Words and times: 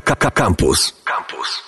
Campus. 0.00 0.94
Campus. 1.04 1.62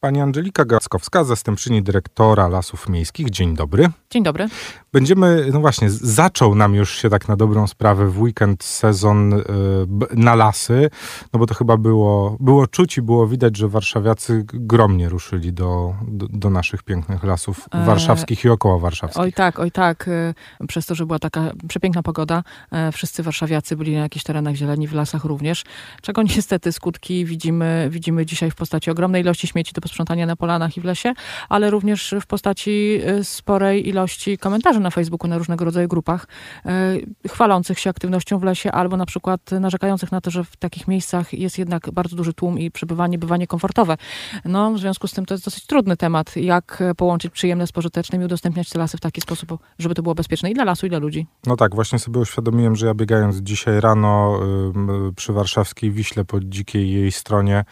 Pani 0.00 0.20
Angelika 0.20 0.64
Gaskowska, 0.64 1.24
zastępczyni 1.24 1.82
dyrektora 1.82 2.48
Lasów 2.48 2.88
Miejskich. 2.88 3.30
Dzień 3.30 3.56
dobry. 3.56 3.88
Dzień 4.10 4.22
dobry. 4.22 4.48
Będziemy, 4.92 5.46
no 5.52 5.60
właśnie, 5.60 5.90
zaczął 5.90 6.54
nam 6.54 6.74
już 6.74 6.98
się 6.98 7.10
tak 7.10 7.28
na 7.28 7.36
dobrą 7.36 7.66
sprawę 7.66 8.06
w 8.06 8.20
weekend 8.20 8.64
sezon 8.64 9.32
y, 9.32 9.44
na 10.12 10.34
lasy, 10.34 10.90
no 11.32 11.38
bo 11.38 11.46
to 11.46 11.54
chyba 11.54 11.76
było, 11.76 12.36
było 12.40 12.66
czuć 12.66 12.98
i 12.98 13.02
było 13.02 13.26
widać, 13.26 13.56
że 13.56 13.68
warszawiacy 13.68 14.44
gromnie 14.46 15.08
ruszyli 15.08 15.52
do, 15.52 15.94
do, 16.08 16.26
do 16.28 16.50
naszych 16.50 16.82
pięknych 16.82 17.24
lasów 17.24 17.68
e, 17.70 17.84
warszawskich 17.84 18.44
i 18.44 18.48
około 18.48 18.78
warszawskich. 18.78 19.22
Oj 19.22 19.32
tak, 19.32 19.58
oj 19.58 19.70
tak. 19.70 20.08
Y, 20.08 20.34
przez 20.68 20.86
to, 20.86 20.94
że 20.94 21.06
była 21.06 21.18
taka 21.18 21.52
przepiękna 21.68 22.02
pogoda, 22.02 22.42
e, 22.70 22.92
wszyscy 22.92 23.22
warszawiacy 23.22 23.76
byli 23.76 23.94
na 23.94 24.00
jakichś 24.00 24.24
terenach 24.24 24.54
zieleni, 24.54 24.88
w 24.88 24.92
lasach 24.92 25.24
również, 25.24 25.64
czego 26.02 26.22
niestety 26.36 26.72
skutki 26.72 27.24
widzimy, 27.24 27.88
widzimy 27.90 28.26
dzisiaj 28.26 28.50
w 28.50 28.54
postaci 28.54 28.90
ogromnej 28.90 29.22
ilości 29.22 29.46
śmieci 29.46 29.72
do 29.72 29.80
posprzątania 29.80 30.26
na 30.26 30.36
polanach 30.36 30.76
i 30.76 30.80
w 30.80 30.84
lesie, 30.84 31.12
ale 31.48 31.70
również 31.70 32.14
w 32.20 32.26
postaci 32.26 33.00
y, 33.20 33.24
sporej 33.24 33.88
ilości 33.88 34.38
komentarzy 34.38 34.79
na 34.80 34.90
Facebooku, 34.90 35.30
na 35.30 35.38
różnego 35.38 35.64
rodzaju 35.64 35.88
grupach, 35.88 36.26
e, 36.66 36.96
chwalących 37.28 37.78
się 37.78 37.90
aktywnością 37.90 38.38
w 38.38 38.42
lesie, 38.42 38.72
albo 38.72 38.96
na 38.96 39.06
przykład 39.06 39.50
narzekających 39.60 40.12
na 40.12 40.20
to, 40.20 40.30
że 40.30 40.44
w 40.44 40.56
takich 40.56 40.88
miejscach 40.88 41.32
jest 41.32 41.58
jednak 41.58 41.90
bardzo 41.90 42.16
duży 42.16 42.32
tłum 42.32 42.58
i 42.58 42.70
przebywanie 42.70 43.18
bywa 43.18 43.36
niekomfortowe. 43.36 43.96
No, 44.44 44.72
w 44.72 44.78
związku 44.78 45.06
z 45.06 45.12
tym 45.12 45.26
to 45.26 45.34
jest 45.34 45.44
dosyć 45.44 45.66
trudny 45.66 45.96
temat, 45.96 46.36
jak 46.36 46.82
połączyć 46.96 47.32
przyjemne 47.32 47.66
z 47.66 47.72
pożytecznym 47.72 48.22
i 48.22 48.24
udostępniać 48.24 48.70
te 48.70 48.78
lasy 48.78 48.96
w 48.96 49.00
taki 49.00 49.20
sposób, 49.20 49.58
żeby 49.78 49.94
to 49.94 50.02
było 50.02 50.14
bezpieczne 50.14 50.50
i 50.50 50.54
dla 50.54 50.64
lasu, 50.64 50.86
i 50.86 50.88
dla 50.88 50.98
ludzi. 50.98 51.26
No 51.46 51.56
tak, 51.56 51.74
właśnie 51.74 51.98
sobie 51.98 52.20
uświadomiłem, 52.20 52.76
że 52.76 52.86
ja 52.86 52.94
biegając 52.94 53.36
dzisiaj 53.36 53.80
rano 53.80 54.40
y, 55.08 55.12
przy 55.12 55.32
warszawskiej 55.32 55.90
Wiśle 55.90 56.24
po 56.24 56.40
dzikiej 56.40 56.92
jej 56.92 57.12
stronie, 57.12 57.64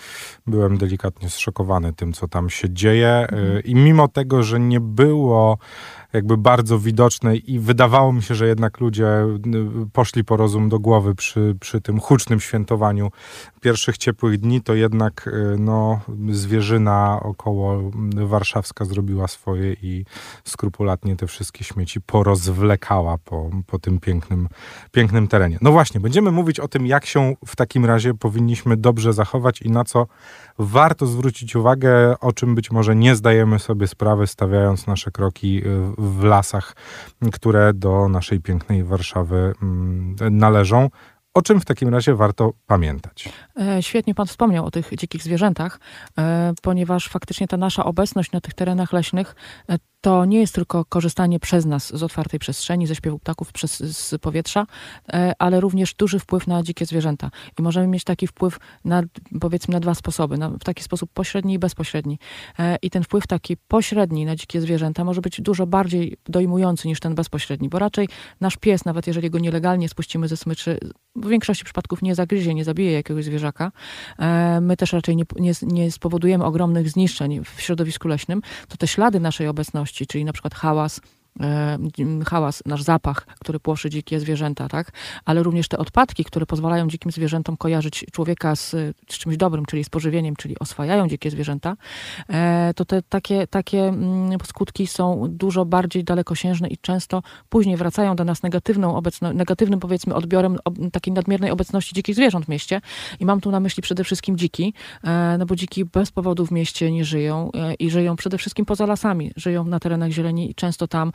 byłem 0.47 0.79
delikatnie 0.79 1.31
zszokowany 1.31 1.93
tym, 1.93 2.13
co 2.13 2.29
tam 2.29 2.51
się 2.51 2.71
dzieje 2.71 3.27
y, 3.33 3.37
mhm. 3.37 3.63
i 3.65 3.75
mimo 3.75 4.09
tego, 4.09 4.43
że 4.43 4.61
nie 4.61 4.81
było 4.81 5.59
jakby 6.13 6.37
bardzo 6.37 6.79
widoczne 6.79 7.37
i 7.37 7.59
wydawało 7.59 8.13
mi 8.13 8.23
się, 8.23 8.35
że 8.35 8.47
jednak 8.47 8.81
ludzie 8.81 9.07
y, 9.85 9.91
poszli 9.93 10.25
po 10.25 10.37
rozum 10.37 10.69
do 10.69 10.79
głowy 10.79 11.15
przy, 11.15 11.57
przy 11.61 11.81
tym 11.81 12.01
hucznym 12.01 12.41
świętowaniu 12.41 13.11
pierwszych 13.61 13.99
ciepłych 13.99 14.39
dni, 14.39 14.63
to 14.63 14.75
jednak 14.75 15.27
y, 15.27 15.57
no, 15.59 16.01
zwierzyna 16.31 17.21
około 17.23 17.91
warszawska 18.27 18.85
zrobiła 18.85 19.29
swoje 19.29 19.73
i 19.73 20.05
skrupulatnie 20.45 21.17
te 21.17 21.27
wszystkie 21.27 21.65
śmieci 21.65 22.01
porozwlekała 22.01 23.19
po, 23.19 23.51
po 23.67 23.79
tym 23.79 24.01
pięknym, 24.01 24.49
pięknym 24.93 25.29
terenie. 25.29 25.59
No 25.61 25.73
właśnie, 25.73 26.01
będziemy 26.01 26.31
mówić 26.31 26.61
o 26.61 26.69
tym, 26.69 26.87
jak 26.87 27.07
się 27.07 27.35
w 27.47 27.57
takim 27.57 27.85
razie 27.85 28.15
powinniśmy 28.15 28.77
dobrze 28.77 29.13
zachować 29.13 29.63
i 29.63 29.71
na 29.71 29.85
co 29.85 30.07
warto 30.59 31.07
zwrócić 31.07 31.57
uwagę, 31.57 32.21
o 32.21 32.33
czym 32.33 32.55
być 32.55 32.71
może 32.71 32.97
nie 32.97 33.17
zdajemy 33.17 33.59
sobie 33.59 33.87
sprawy, 33.87 34.27
stawiając 34.27 34.87
nasze 34.87 35.11
kroki 35.11 35.59
y, 35.59 35.93
w 35.99 36.25
lasach, 36.25 36.77
które 37.33 37.75
do 37.75 38.09
naszej 38.09 38.41
pięknej 38.41 38.85
Warszawy 38.85 39.55
mm, 39.63 40.17
należą. 40.31 40.89
O 41.35 41.43
czym 41.43 41.61
w 41.61 41.65
takim 41.65 41.89
razie 41.89 42.15
warto 42.15 42.53
pamiętać? 42.67 43.29
E, 43.61 43.83
świetnie 43.83 44.15
Pan 44.15 44.27
wspomniał 44.27 44.67
o 44.67 44.71
tych 44.71 44.91
dzikich 44.97 45.23
zwierzętach, 45.23 45.81
e, 46.19 46.53
ponieważ 46.63 47.09
faktycznie 47.09 47.49
ta 47.49 47.57
nasza 47.57 47.85
obecność 47.85 48.33
na 48.33 48.41
tych 48.41 48.55
terenach 48.55 48.93
leśnych 48.93 49.35
e, 49.69 49.79
to 50.01 50.25
nie 50.25 50.41
jest 50.41 50.55
tylko 50.55 50.85
korzystanie 50.85 51.41
przez 51.41 51.67
nas 51.67 51.97
z 51.97 52.03
otwartej 52.03 52.41
przestrzeni, 52.41 52.87
ze 52.87 52.95
śpiewu 52.95 53.19
ptaków, 53.19 53.53
przez, 53.53 53.79
z 53.79 54.19
powietrza, 54.19 54.67
e, 55.13 55.33
ale 55.39 55.61
również 55.61 55.95
duży 55.95 56.19
wpływ 56.19 56.47
na 56.47 56.63
dzikie 56.63 56.87
zwierzęta. 56.87 57.31
I 57.59 57.63
możemy 57.63 57.87
mieć 57.87 58.05
taki 58.05 58.27
wpływ 58.27 58.59
na, 58.85 59.03
powiedzmy, 59.41 59.73
na 59.73 59.81
dwa 59.81 59.95
sposoby. 59.95 60.39
Na, 60.39 60.51
w 60.51 60.65
taki 60.65 60.83
sposób 60.83 61.11
pośredni 61.15 61.55
i 61.55 61.59
bezpośredni. 61.59 62.19
E, 62.59 62.77
I 62.83 62.91
ten 62.91 63.03
wpływ 63.03 63.27
taki 63.27 63.57
pośredni 63.57 64.25
na 64.25 64.37
dzikie 64.37 64.61
zwierzęta 64.61 65.05
może 65.05 65.21
być 65.21 65.41
dużo 65.41 65.67
bardziej 65.67 66.17
dojmujący 66.29 66.89
niż 66.89 67.01
ten 67.01 67.15
bezpośredni, 67.15 67.69
bo 67.69 67.79
raczej 67.79 68.09
nasz 68.41 68.57
pies, 68.57 68.85
nawet 68.85 69.07
jeżeli 69.07 69.31
go 69.31 69.39
nielegalnie 69.39 69.89
spuścimy 69.89 70.29
ze 70.29 70.37
smyczy, 70.37 70.79
w 71.17 71.29
większości 71.29 71.65
przypadków 71.65 72.03
nie 72.03 72.15
zagryzie, 72.15 72.55
nie 72.55 72.65
zabije 72.65 72.93
jakiegoś 72.93 73.25
zwierzaka. 73.25 73.73
E, 74.19 74.61
my 74.61 74.77
też 74.77 74.93
raczej 74.93 75.17
nie, 75.17 75.25
nie, 75.37 75.53
nie 75.63 75.93
spowodujemy 75.93 76.45
ogromnych 76.45 76.91
zniszczeń 76.91 77.45
w 77.45 77.61
środowisku 77.61 78.09
leśnym. 78.09 78.43
To 78.69 78.77
te 78.77 78.87
ślady 78.87 79.21
naszej 79.21 79.49
obecności 79.49 79.88
czyli 79.93 80.25
na 80.25 80.33
przykład 80.33 80.55
hałas, 80.55 81.01
hałas, 82.27 82.63
nasz 82.67 82.83
zapach, 82.83 83.27
który 83.41 83.61
płoszy 83.61 83.91
dzikie 83.91 84.21
zwierzęta, 84.21 84.69
tak? 84.69 84.93
Ale 85.25 85.43
również 85.43 85.69
te 85.69 85.79
odpadki, 85.79 86.25
które 86.25 86.47
pozwalają 86.47 86.89
dzikim 86.89 87.13
zwierzętom 87.13 87.57
kojarzyć 87.57 88.05
człowieka 88.13 88.57
z, 88.57 88.71
z 89.09 89.19
czymś 89.19 89.37
dobrym, 89.37 89.67
czyli 89.67 89.85
z 89.85 89.89
pożywieniem, 89.89 90.37
czyli 90.37 90.59
oswajają 90.59 91.09
dzikie 91.09 91.31
zwierzęta, 91.31 91.77
e, 92.29 92.73
to 92.77 92.85
te 92.85 93.03
takie, 93.03 93.47
takie 93.47 93.83
mm, 93.83 94.39
skutki 94.45 94.87
są 94.87 95.27
dużo 95.29 95.65
bardziej 95.65 96.05
dalekosiężne 96.05 96.69
i 96.69 96.79
często 96.79 97.23
później 97.49 97.77
wracają 97.77 98.17
do 98.17 98.25
nas 98.25 98.43
negatywną 98.43 98.97
obecno, 98.97 99.33
negatywnym 99.33 99.81
powiedzmy 99.81 100.15
odbiorem 100.15 100.59
takiej 100.93 101.13
nadmiernej 101.13 101.51
obecności 101.51 101.95
dzikich 101.95 102.15
zwierząt 102.15 102.47
w 102.47 102.49
mieście. 102.49 102.81
I 103.21 103.27
mam 103.27 103.41
tu 103.41 103.51
na 103.51 103.61
myśli 103.61 103.83
przede 103.83 104.05
wszystkim 104.05 104.39
dziki, 104.39 104.75
e, 105.05 105.37
no 105.39 105.47
bo 105.47 105.57
dziki 105.57 105.85
bez 105.85 106.11
powodu 106.11 106.47
w 106.47 106.51
mieście 106.51 106.93
nie 106.93 107.05
żyją 107.05 107.51
i 107.79 107.91
żyją 107.91 108.17
przede 108.17 108.39
wszystkim 108.39 108.65
poza 108.67 108.87
lasami, 108.87 109.33
żyją 109.37 109.65
na 109.65 109.81
terenach 109.81 110.11
zieleni 110.11 110.51
i 110.51 110.55
często 110.55 110.89
tam 110.89 111.09
E, 111.09 111.13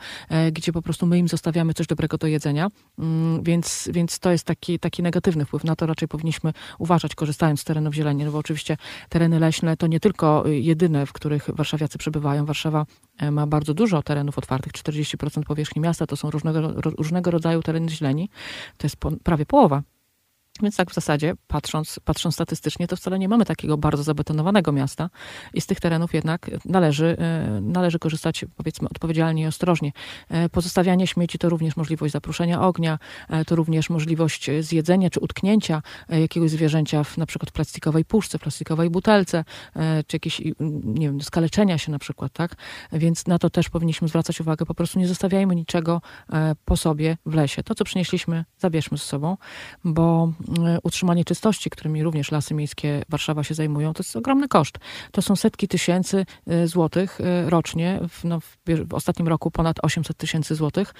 gdzie 0.52 0.72
po 0.72 0.82
prostu 0.82 1.06
my 1.06 1.18
im 1.18 1.28
zostawiamy 1.28 1.74
coś 1.74 1.86
dobrego 1.86 2.18
do 2.18 2.26
jedzenia. 2.26 2.68
Mm, 2.98 3.42
więc, 3.42 3.88
więc 3.92 4.18
to 4.18 4.30
jest 4.30 4.44
taki, 4.44 4.78
taki 4.78 5.02
negatywny 5.02 5.44
wpływ. 5.44 5.64
Na 5.64 5.76
to 5.76 5.86
raczej 5.86 6.08
powinniśmy 6.08 6.52
uważać, 6.78 7.14
korzystając 7.14 7.60
z 7.60 7.64
terenów 7.64 7.94
zieleni, 7.94 8.24
no 8.24 8.32
bo 8.32 8.38
oczywiście 8.38 8.76
tereny 9.08 9.38
leśne 9.38 9.76
to 9.76 9.86
nie 9.86 10.00
tylko 10.00 10.44
jedyne, 10.46 11.06
w 11.06 11.12
których 11.12 11.50
warszawiacy 11.54 11.98
przebywają. 11.98 12.46
Warszawa 12.46 12.86
e, 13.18 13.30
ma 13.30 13.46
bardzo 13.46 13.74
dużo 13.74 14.02
terenów 14.02 14.38
otwartych, 14.38 14.72
40% 14.72 15.42
powierzchni 15.42 15.82
miasta 15.82 16.06
to 16.06 16.16
są 16.16 16.30
różnego, 16.30 16.72
różnego 16.80 17.30
rodzaju 17.30 17.62
tereny 17.62 17.88
zieleni. 17.88 18.28
To 18.78 18.86
jest 18.86 18.96
po, 18.96 19.10
prawie 19.10 19.46
połowa 19.46 19.82
więc 20.62 20.76
tak 20.76 20.90
w 20.90 20.94
zasadzie, 20.94 21.34
patrząc, 21.46 22.00
patrząc 22.04 22.34
statystycznie, 22.34 22.88
to 22.88 22.96
wcale 22.96 23.18
nie 23.18 23.28
mamy 23.28 23.44
takiego 23.44 23.78
bardzo 23.78 24.02
zabetonowanego 24.02 24.72
miasta 24.72 25.10
i 25.54 25.60
z 25.60 25.66
tych 25.66 25.80
terenów 25.80 26.14
jednak 26.14 26.50
należy, 26.64 27.16
e, 27.18 27.60
należy 27.60 27.98
korzystać 27.98 28.44
powiedzmy 28.56 28.88
odpowiedzialnie 28.88 29.42
i 29.42 29.46
ostrożnie. 29.46 29.92
E, 30.28 30.48
pozostawianie 30.48 31.06
śmieci 31.06 31.38
to 31.38 31.48
również 31.48 31.76
możliwość 31.76 32.12
zapruszenia 32.12 32.62
ognia, 32.62 32.98
e, 33.28 33.44
to 33.44 33.56
również 33.56 33.90
możliwość 33.90 34.50
zjedzenia 34.60 35.10
czy 35.10 35.20
utknięcia 35.20 35.82
jakiegoś 36.08 36.50
zwierzęcia 36.50 37.04
w 37.04 37.18
na 37.18 37.26
przykład 37.26 37.50
plastikowej 37.50 38.04
puszce, 38.04 38.38
plastikowej 38.38 38.90
butelce, 38.90 39.44
czy 40.06 40.16
jakieś, 40.16 40.40
nie 40.84 41.06
wiem, 41.06 41.20
skaleczenia 41.20 41.78
się 41.78 41.92
na 41.92 41.98
przykład, 41.98 42.32
tak? 42.32 42.54
Więc 42.92 43.26
na 43.26 43.38
to 43.38 43.50
też 43.50 43.68
powinniśmy 43.68 44.08
zwracać 44.08 44.40
uwagę. 44.40 44.66
Po 44.66 44.74
prostu 44.74 44.98
nie 44.98 45.08
zostawiajmy 45.08 45.54
niczego 45.54 46.00
po 46.64 46.76
sobie 46.76 47.16
w 47.26 47.34
lesie. 47.34 47.62
To, 47.62 47.74
co 47.74 47.84
przynieśliśmy, 47.84 48.44
zabierzmy 48.58 48.98
ze 48.98 49.04
sobą, 49.04 49.36
bo 49.84 50.32
utrzymanie 50.82 51.24
czystości, 51.24 51.70
którymi 51.70 52.02
również 52.02 52.30
lasy 52.30 52.54
miejskie 52.54 53.02
Warszawa 53.08 53.44
się 53.44 53.54
zajmują, 53.54 53.94
to 53.94 54.02
jest 54.02 54.16
ogromny 54.16 54.48
koszt. 54.48 54.78
To 55.12 55.22
są 55.22 55.36
setki 55.36 55.68
tysięcy 55.68 56.26
e, 56.46 56.68
złotych 56.68 57.20
e, 57.20 57.50
rocznie, 57.50 58.00
w, 58.08 58.24
no, 58.24 58.40
w 58.40 58.94
ostatnim 58.94 59.28
roku 59.28 59.50
ponad 59.50 59.76
800 59.82 60.16
tysięcy 60.16 60.54
złotych, 60.54 60.94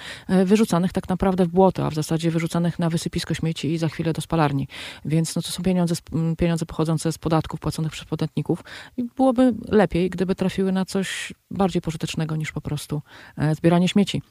wyrzucanych 0.44 0.92
tak 0.92 1.08
naprawdę 1.08 1.46
w 1.46 1.48
błoto, 1.48 1.86
a 1.86 1.90
w 1.90 1.94
zasadzie 1.94 2.30
wyrzucanych 2.30 2.78
na 2.78 2.90
wysypisko 2.90 3.34
śmieci 3.34 3.72
i 3.72 3.78
za 3.78 3.88
chwilę 3.88 4.12
do 4.12 4.22
spalarni. 4.22 4.68
Więc 5.04 5.36
no, 5.36 5.42
to 5.42 5.48
są 5.48 5.62
pieniądze, 5.62 5.94
pieniądze 6.38 6.66
pochodzące 6.66 7.12
z 7.12 7.18
podatków 7.18 7.60
płaconych 7.60 7.92
przez 7.92 8.04
podatników 8.04 8.64
i 8.96 9.04
byłoby 9.04 9.54
lepiej, 9.68 10.10
gdyby 10.10 10.34
trafiły 10.34 10.72
na 10.72 10.84
coś 10.84 11.32
bardziej 11.50 11.82
pożytecznego 11.82 12.36
niż 12.36 12.52
po 12.52 12.60
prostu 12.60 13.02
zbieranie 13.52 13.88
śmieci. 13.88 14.22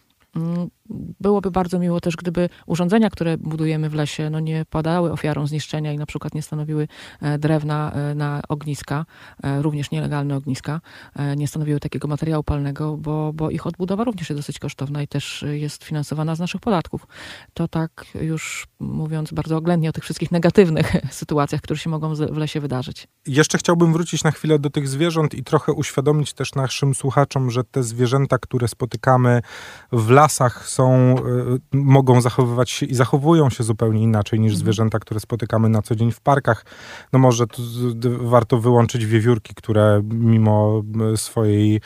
Byłoby 1.20 1.52
bardzo 1.52 1.80
miło 1.80 2.02
też, 2.02 2.16
gdyby 2.16 2.50
urządzenia, 2.66 3.10
które 3.10 3.38
budujemy 3.38 3.90
w 3.90 3.94
lesie, 3.94 4.30
no 4.30 4.40
nie 4.40 4.66
padały 4.70 5.12
ofiarą 5.12 5.48
zniszczenia 5.48 5.94
i 5.94 5.98
na 5.98 6.06
przykład 6.06 6.34
nie 6.36 6.42
stanowiły 6.42 6.88
e, 7.22 7.38
drewna 7.38 7.92
e, 7.92 8.16
na 8.16 8.42
ogniska, 8.50 9.06
e, 9.44 9.62
również 9.62 9.92
nielegalne 9.92 10.36
ogniska, 10.36 10.82
nie 11.38 11.48
stanowiły 11.48 11.80
takiego 11.80 12.08
materiału 12.08 12.44
palnego, 12.44 12.98
bo, 12.98 13.34
bo 13.34 13.50
ich 13.50 13.68
odbudowa 13.68 14.04
również 14.04 14.30
jest 14.30 14.40
dosyć 14.40 14.60
kosztowna 14.60 15.02
i 15.02 15.08
też 15.08 15.46
jest 15.52 15.84
finansowana 15.84 16.36
z 16.36 16.40
naszych 16.40 16.62
podatków. 16.62 17.08
To 17.54 17.68
tak 17.68 18.06
już 18.22 18.68
mówiąc 18.80 19.34
bardzo 19.34 19.58
oględnie 19.58 19.90
o 19.90 19.92
tych 19.92 20.04
wszystkich 20.04 20.32
negatywnych 20.32 20.92
sytuacjach, 21.12 21.62
które 21.62 21.80
się 21.80 21.90
mogą 21.90 22.16
w 22.16 22.38
lesie 22.38 22.60
wydarzyć. 22.60 23.08
Jeszcze 23.28 23.58
chciałbym 23.58 23.94
wrócić 23.94 24.24
na 24.24 24.32
chwilę 24.32 24.60
do 24.60 24.70
tych 24.70 24.88
zwierząt 24.88 25.34
i 25.34 25.44
trochę 25.44 25.72
uświadomić 25.72 26.34
też 26.34 26.56
naszym 26.56 26.96
słuchaczom, 26.96 27.52
że 27.52 27.64
te 27.64 27.84
zwierzęta, 27.84 28.38
które 28.38 28.68
spotykamy 28.68 29.42
w 29.92 30.10
lasach 30.10 30.68
są 30.68 30.83
są, 30.84 31.16
mogą 31.74 32.22
zachowywać 32.22 32.72
się 32.72 32.86
i 32.86 32.96
zachowują 32.96 33.50
się 33.50 33.64
zupełnie 33.64 34.04
inaczej 34.04 34.40
niż 34.40 34.58
zwierzęta, 34.58 35.00
które 35.00 35.20
spotykamy 35.20 35.70
na 35.70 35.82
co 35.82 35.96
dzień 35.96 36.12
w 36.12 36.22
parkach. 36.22 36.66
No 37.14 37.20
może 37.20 37.46
warto 38.22 38.60
wyłączyć 38.60 39.06
wiewiórki, 39.06 39.54
które 39.56 40.02
mimo 40.14 40.84
swojej 41.16 41.82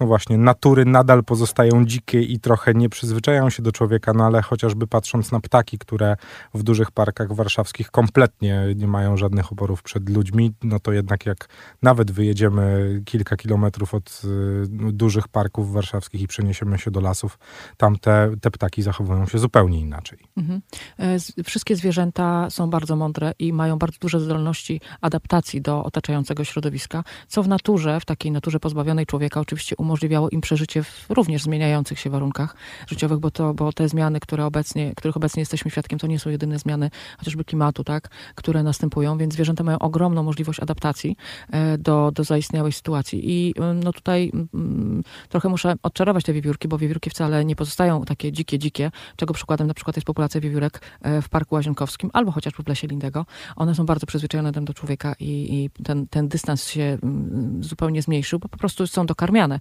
no 0.00 0.06
właśnie 0.06 0.38
natury 0.38 0.84
nadal 0.84 1.24
pozostają 1.24 1.84
dzikie 1.84 2.22
i 2.22 2.40
trochę 2.40 2.74
nie 2.74 2.88
przyzwyczajają 2.88 3.50
się 3.50 3.62
do 3.62 3.72
człowieka, 3.72 4.12
no 4.12 4.24
ale 4.24 4.42
chociażby 4.42 4.86
patrząc 4.86 5.32
na 5.32 5.40
ptaki, 5.40 5.78
które 5.78 6.16
w 6.54 6.62
dużych 6.62 6.90
parkach 6.90 7.32
warszawskich 7.32 7.90
kompletnie 7.90 8.62
nie 8.76 8.86
mają 8.86 9.16
żadnych 9.16 9.52
oporów 9.52 9.82
przed 9.82 10.08
ludźmi, 10.08 10.52
no 10.62 10.80
to 10.80 10.92
jednak 10.92 11.26
jak 11.26 11.48
nawet 11.82 12.10
wyjedziemy 12.10 13.02
kilka 13.04 13.36
kilometrów 13.36 13.94
od 13.94 14.22
y, 14.24 14.92
dużych 14.92 15.28
parków 15.28 15.72
warszawskich 15.72 16.20
i 16.20 16.26
przeniesiemy 16.26 16.78
się 16.78 16.90
do 16.90 17.00
lasów, 17.00 17.38
tam 17.76 17.96
te, 18.40 18.50
ptaki 18.50 18.82
zachowują 18.82 19.26
się 19.26 19.38
zupełnie 19.38 19.80
inaczej. 19.80 20.18
Mhm. 20.36 20.60
E, 20.98 21.42
wszystkie 21.44 21.76
zwierzęta 21.76 22.50
są 22.50 22.70
bardzo 22.70 22.96
mądre 22.96 23.32
i 23.38 23.52
mają 23.52 23.78
bardzo 23.78 23.98
duże 24.00 24.20
zdolności 24.20 24.80
adaptacji 25.00 25.62
do 25.62 25.84
otaczającego 25.84 26.44
środowiska, 26.44 27.04
co 27.28 27.42
w 27.42 27.48
naturze, 27.48 28.00
w 28.00 28.04
takiej 28.04 28.32
naturze 28.32 28.60
pozbawionej 28.60 29.06
człowieka 29.06 29.40
oczywiście 29.40 29.76
umożliwiało 29.76 30.30
im 30.30 30.40
przeżycie 30.40 30.82
w 30.82 31.06
również 31.08 31.42
zmieniających 31.42 31.98
się 31.98 32.10
warunkach 32.10 32.56
życiowych, 32.88 33.18
bo, 33.18 33.30
to, 33.30 33.54
bo 33.54 33.72
te 33.72 33.88
zmiany, 33.88 34.20
które 34.20 34.46
obecnie, 34.46 34.94
których 34.94 35.16
obecnie 35.16 35.40
jesteśmy 35.40 35.70
świadkiem, 35.70 35.98
to 35.98 36.06
nie 36.06 36.18
są 36.18 36.30
jedyne 36.30 36.58
zmiany 36.58 36.90
chociażby 37.18 37.44
klimatu, 37.44 37.84
tak, 37.84 38.08
które 38.34 38.62
następują, 38.62 39.18
więc 39.18 39.32
zwierzęta 39.34 39.64
mają 39.64 39.78
ogromną 39.78 40.22
możliwość 40.22 40.60
adaptacji 40.60 41.16
e, 41.50 41.78
do, 41.78 42.10
do 42.14 42.24
zaistniałej 42.24 42.72
sytuacji. 42.72 43.20
I 43.24 43.54
mm, 43.56 43.82
no 43.82 43.92
tutaj 43.92 44.32
mm, 44.34 45.02
trochę 45.28 45.48
muszę 45.48 45.74
odczarować 45.82 46.24
te 46.24 46.32
wiewiórki, 46.32 46.68
bo 46.68 46.78
wiewiórki 46.78 47.10
wcale 47.10 47.44
nie 47.44 47.56
pozostają 47.56 48.04
takie 48.04 48.15
dzikie, 48.32 48.58
dzikie, 48.58 48.90
czego 49.16 49.34
przykładem 49.34 49.66
na 49.66 49.74
przykład 49.74 49.96
jest 49.96 50.06
populacja 50.06 50.40
wiewiórek 50.40 50.80
e, 51.02 51.22
w 51.22 51.28
Parku 51.28 51.54
Łazienkowskim 51.54 52.10
albo 52.12 52.32
chociażby 52.32 52.62
w 52.62 52.68
Lesie 52.68 52.86
Lindego. 52.86 53.26
One 53.56 53.74
są 53.74 53.86
bardzo 53.86 54.06
przyzwyczajone 54.06 54.52
do 54.52 54.74
człowieka 54.74 55.14
i, 55.20 55.54
i 55.54 55.84
ten, 55.84 56.06
ten 56.06 56.28
dystans 56.28 56.68
się 56.68 56.98
mm, 57.02 57.64
zupełnie 57.64 58.02
zmniejszył, 58.02 58.38
bo 58.38 58.48
po 58.48 58.58
prostu 58.58 58.86
są 58.86 59.06
dokarmiane. 59.06 59.60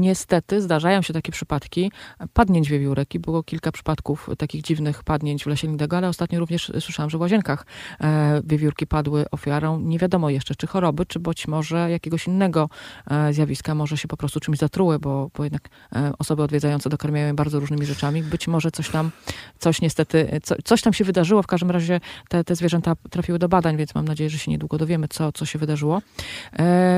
Niestety 0.00 0.62
zdarzają 0.62 1.02
się 1.02 1.12
takie 1.12 1.32
przypadki 1.32 1.92
padnięć 2.32 2.70
wiewiórek 2.70 3.14
i 3.14 3.18
było 3.18 3.42
kilka 3.42 3.72
przypadków 3.72 4.28
takich 4.38 4.62
dziwnych 4.62 5.04
padnięć 5.04 5.44
w 5.44 5.46
Lesie 5.46 5.68
Lindego, 5.68 5.96
ale 5.96 6.08
ostatnio 6.08 6.40
również 6.40 6.72
słyszałam, 6.80 7.10
że 7.10 7.18
w 7.18 7.20
Łazienkach 7.20 7.66
e, 8.00 8.42
wiewiórki 8.44 8.86
padły 8.86 9.30
ofiarą 9.30 9.80
nie 9.80 9.98
wiadomo 9.98 10.30
jeszcze, 10.30 10.54
czy 10.54 10.66
choroby, 10.66 11.06
czy 11.06 11.20
być 11.20 11.48
może 11.48 11.90
jakiegoś 11.90 12.26
innego 12.26 12.68
e, 13.10 13.32
zjawiska, 13.32 13.74
może 13.74 13.96
się 13.96 14.08
po 14.08 14.16
prostu 14.16 14.40
czymś 14.40 14.58
zatruły, 14.58 14.98
bo, 14.98 15.30
bo 15.36 15.44
jednak 15.44 15.68
osoby 16.18 16.42
odwiedzające 16.42 16.90
dokarmiają 16.90 17.36
bardzo 17.36 17.60
różnymi 17.64 17.86
rzeczami. 17.86 18.22
Być 18.22 18.48
może 18.48 18.70
coś 18.70 18.90
tam, 18.90 19.10
coś 19.58 19.80
niestety, 19.80 20.40
co, 20.42 20.54
coś 20.64 20.82
tam 20.82 20.92
się 20.92 21.04
wydarzyło. 21.04 21.42
W 21.42 21.46
każdym 21.46 21.70
razie 21.70 22.00
te, 22.28 22.44
te 22.44 22.54
zwierzęta 22.54 22.94
trafiły 23.10 23.38
do 23.38 23.48
badań, 23.48 23.76
więc 23.76 23.94
mam 23.94 24.04
nadzieję, 24.04 24.30
że 24.30 24.38
się 24.38 24.50
niedługo 24.50 24.78
dowiemy, 24.78 25.08
co, 25.08 25.32
co 25.32 25.46
się 25.46 25.58
wydarzyło. 25.58 26.02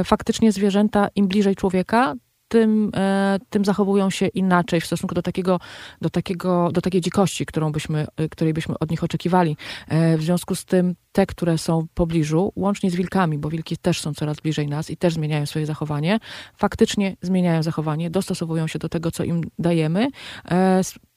Faktycznie 0.05 0.53
zwierzęta 0.53 1.09
im 1.15 1.29
bliżej 1.29 1.57
człowieka, 1.57 2.15
tym, 2.48 2.90
e, 2.96 3.38
tym 3.50 3.64
zachowują 3.64 4.10
się 4.10 4.26
inaczej 4.26 4.81
w 4.81 4.87
stosunku 4.87 5.14
do 5.14 5.22
takiego, 5.22 5.60
do 6.00 6.10
takiego, 6.10 6.72
do 6.72 6.81
takiej 6.81 7.00
dzikości, 7.00 7.46
którą 7.46 7.72
byśmy, 7.72 8.06
e, 8.16 8.28
której 8.28 8.54
byśmy 8.54 8.78
od 8.78 8.90
nich 8.90 9.04
oczekiwali. 9.04 9.56
E, 9.88 10.16
w 10.16 10.22
związku 10.22 10.54
z 10.54 10.64
tym 10.64 10.94
te, 11.12 11.26
które 11.26 11.58
są 11.58 11.81
w 11.81 11.88
pobliżu, 11.88 12.52
łącznie 12.56 12.90
z 12.90 12.94
wilkami, 12.94 13.38
bo 13.38 13.50
wilki 13.50 13.76
też 13.76 14.00
są 14.00 14.14
coraz 14.14 14.40
bliżej 14.40 14.69
nas 14.69 14.90
i 14.90 14.96
też 14.96 15.14
zmieniają 15.14 15.46
swoje 15.46 15.66
zachowanie, 15.66 16.19
faktycznie 16.56 17.16
zmieniają 17.22 17.62
zachowanie, 17.62 18.10
dostosowują 18.10 18.66
się 18.66 18.78
do 18.78 18.88
tego, 18.88 19.10
co 19.10 19.25
im 19.25 19.40
dajemy, 19.58 20.08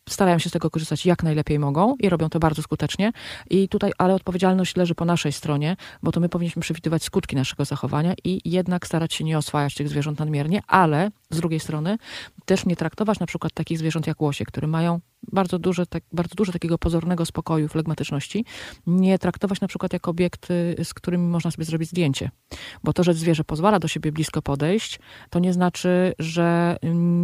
starają 0.10 0.40
się 0.40 0.50
z 0.50 0.52
tego 0.52 0.70
korzystać 0.70 1.06
jak 1.06 1.24
najlepiej 1.24 1.60
mogą 1.60 1.96
i 1.96 2.10
robią 2.10 2.30
to 2.30 2.40
bardzo 2.40 2.62
skutecznie. 2.62 3.12
I 3.50 3.70
tutaj, 3.70 3.92
ale 3.98 4.16
odpowiedzialność 4.16 4.76
leży 4.76 4.96
po 4.96 5.06
naszej 5.06 5.32
stronie, 5.32 5.76
bo 6.04 6.12
to 6.12 6.20
my 6.20 6.30
powinniśmy 6.30 6.62
przewidywać 6.62 7.04
skutki 7.04 7.36
naszego 7.36 7.66
zachowania 7.66 8.14
i 8.24 8.42
jednak 8.46 8.88
starać 8.88 9.14
się 9.14 9.24
nie 9.24 9.38
oswajać 9.38 9.76
tych 9.76 9.90
zwierząt 9.90 10.20
nadmiernie, 10.20 10.62
ale 10.68 11.12
z 11.30 11.38
drugiej 11.38 11.60
strony 11.60 11.98
też 12.46 12.66
nie 12.66 12.76
traktować 12.76 13.20
na 13.20 13.26
przykład 13.26 13.54
takich 13.54 13.78
zwierząt 13.78 14.08
jak 14.08 14.22
łosie, 14.22 14.46
które 14.46 14.68
mają 14.68 15.00
bardzo 15.32 15.60
duże, 15.60 15.86
tak, 15.86 16.04
bardzo 16.12 16.36
dużo 16.36 16.52
takiego 16.52 16.78
pozornego 16.78 17.26
spokoju, 17.26 17.68
flegmatyczności, 17.68 18.46
nie 18.88 19.20
traktować 19.20 19.62
na 19.62 19.68
przykład 19.68 19.94
jako 19.94 20.12
obiekty, 20.12 20.76
z 20.84 20.94
którymi 20.94 21.28
można 21.28 21.52
sobie 21.52 21.66
zrobić 21.66 21.90
zdjęcie. 21.90 22.32
Bo 22.84 22.94
to, 22.94 23.04
że 23.04 23.14
zwierzę 23.14 23.44
pozwala 23.44 23.80
do 23.80 23.88
siebie 23.88 24.12
blisko 24.12 24.42
podejść, 24.42 25.00
to 25.30 25.40
nie 25.40 25.54
znaczy, 25.54 26.14
że 26.20 26.78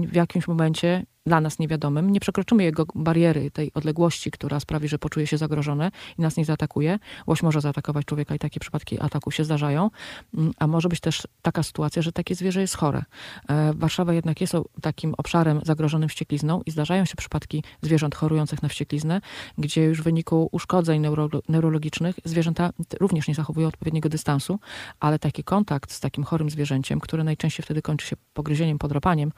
w 0.07 0.15
jakimś 0.15 0.47
momencie 0.47 1.05
dla 1.25 1.41
nas 1.41 1.59
niewiadomym, 1.59 2.09
nie 2.09 2.19
przekroczymy 2.19 2.63
jego 2.63 2.85
bariery, 2.95 3.51
tej 3.51 3.73
odległości, 3.73 4.31
która 4.31 4.59
sprawi, 4.59 4.87
że 4.87 4.99
poczuje 4.99 5.27
się 5.27 5.37
zagrożone 5.37 5.91
i 6.17 6.21
nas 6.21 6.37
nie 6.37 6.45
zaatakuje. 6.45 6.99
Łoś 7.27 7.43
może 7.43 7.61
zaatakować 7.61 8.05
człowieka 8.05 8.35
i 8.35 8.39
takie 8.39 8.59
przypadki 8.59 8.99
ataku 8.99 9.31
się 9.31 9.43
zdarzają, 9.43 9.89
mm, 10.33 10.53
a 10.59 10.67
może 10.67 10.89
być 10.89 10.99
też 10.99 11.27
taka 11.41 11.63
sytuacja, 11.63 12.01
że 12.01 12.11
takie 12.11 12.35
zwierzę 12.35 12.61
jest 12.61 12.77
chore. 12.77 13.03
E, 13.49 13.73
Warszawa 13.73 14.13
jednak 14.13 14.41
jest 14.41 14.53
takim 14.81 15.13
obszarem 15.17 15.61
zagrożonym 15.63 16.09
wścieklizną 16.09 16.61
i 16.65 16.71
zdarzają 16.71 17.05
się 17.05 17.15
przypadki 17.15 17.63
zwierząt 17.81 18.15
chorujących 18.15 18.63
na 18.63 18.69
wściekliznę, 18.69 19.21
gdzie 19.57 19.83
już 19.83 20.01
w 20.01 20.03
wyniku 20.03 20.49
uszkodzeń 20.51 21.01
neuro, 21.01 21.29
neurologicznych 21.49 22.15
zwierzęta 22.25 22.69
również 22.99 23.27
nie 23.27 23.35
zachowują 23.35 23.67
odpowiedniego 23.67 24.09
dystansu, 24.09 24.59
ale 24.99 25.19
taki 25.19 25.43
kontakt 25.43 25.91
z 25.91 25.99
takim 25.99 26.23
chorym 26.23 26.49
zwierzęciem, 26.49 26.99
które 26.99 27.23
najczęściej 27.23 27.63
wtedy 27.63 27.81
kończy 27.81 28.07
się 28.07 28.15
pogryzieniem, 28.33 28.77
podrapaniem, 28.77 29.31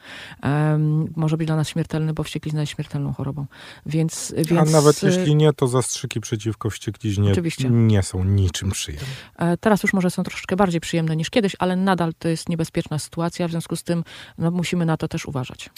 może 1.16 1.38
być 1.38 1.48
dla 1.48 1.56
nas 1.56 1.68
śmiertelny, 1.78 2.14
bo 2.14 2.24
wścieklizna 2.24 2.62
jest 2.62 2.74
śmiertelną 2.74 3.14
chorobą. 3.14 3.46
Więc, 3.86 4.34
więc... 4.38 4.70
A 4.70 4.72
nawet 4.72 5.04
jeśli 5.04 5.36
nie, 5.36 5.54
to 5.54 5.68
zastrzyki 5.68 6.22
przeciwko 6.22 6.70
wściekliźnie 6.70 7.32
Oczywiście. 7.32 7.70
nie 7.70 8.04
są 8.04 8.24
niczym 8.24 8.72
przyjemne. 8.72 9.08
E, 9.38 9.58
teraz 9.58 9.84
już 9.84 9.94
może 9.94 10.10
są 10.12 10.24
troszeczkę 10.24 10.56
bardziej 10.56 10.82
przyjemne 10.82 11.16
niż 11.16 11.30
kiedyś, 11.30 11.56
ale 11.60 11.76
nadal 11.76 12.14
to 12.20 12.28
jest 12.28 12.50
niebezpieczna 12.50 13.00
sytuacja, 13.00 13.48
w 13.48 13.52
związku 13.52 13.76
z 13.76 13.84
tym 13.84 14.04
no, 14.38 14.52
musimy 14.52 14.86
na 14.86 14.98
to 14.98 15.08
też 15.08 15.26
uważać. 15.26 15.70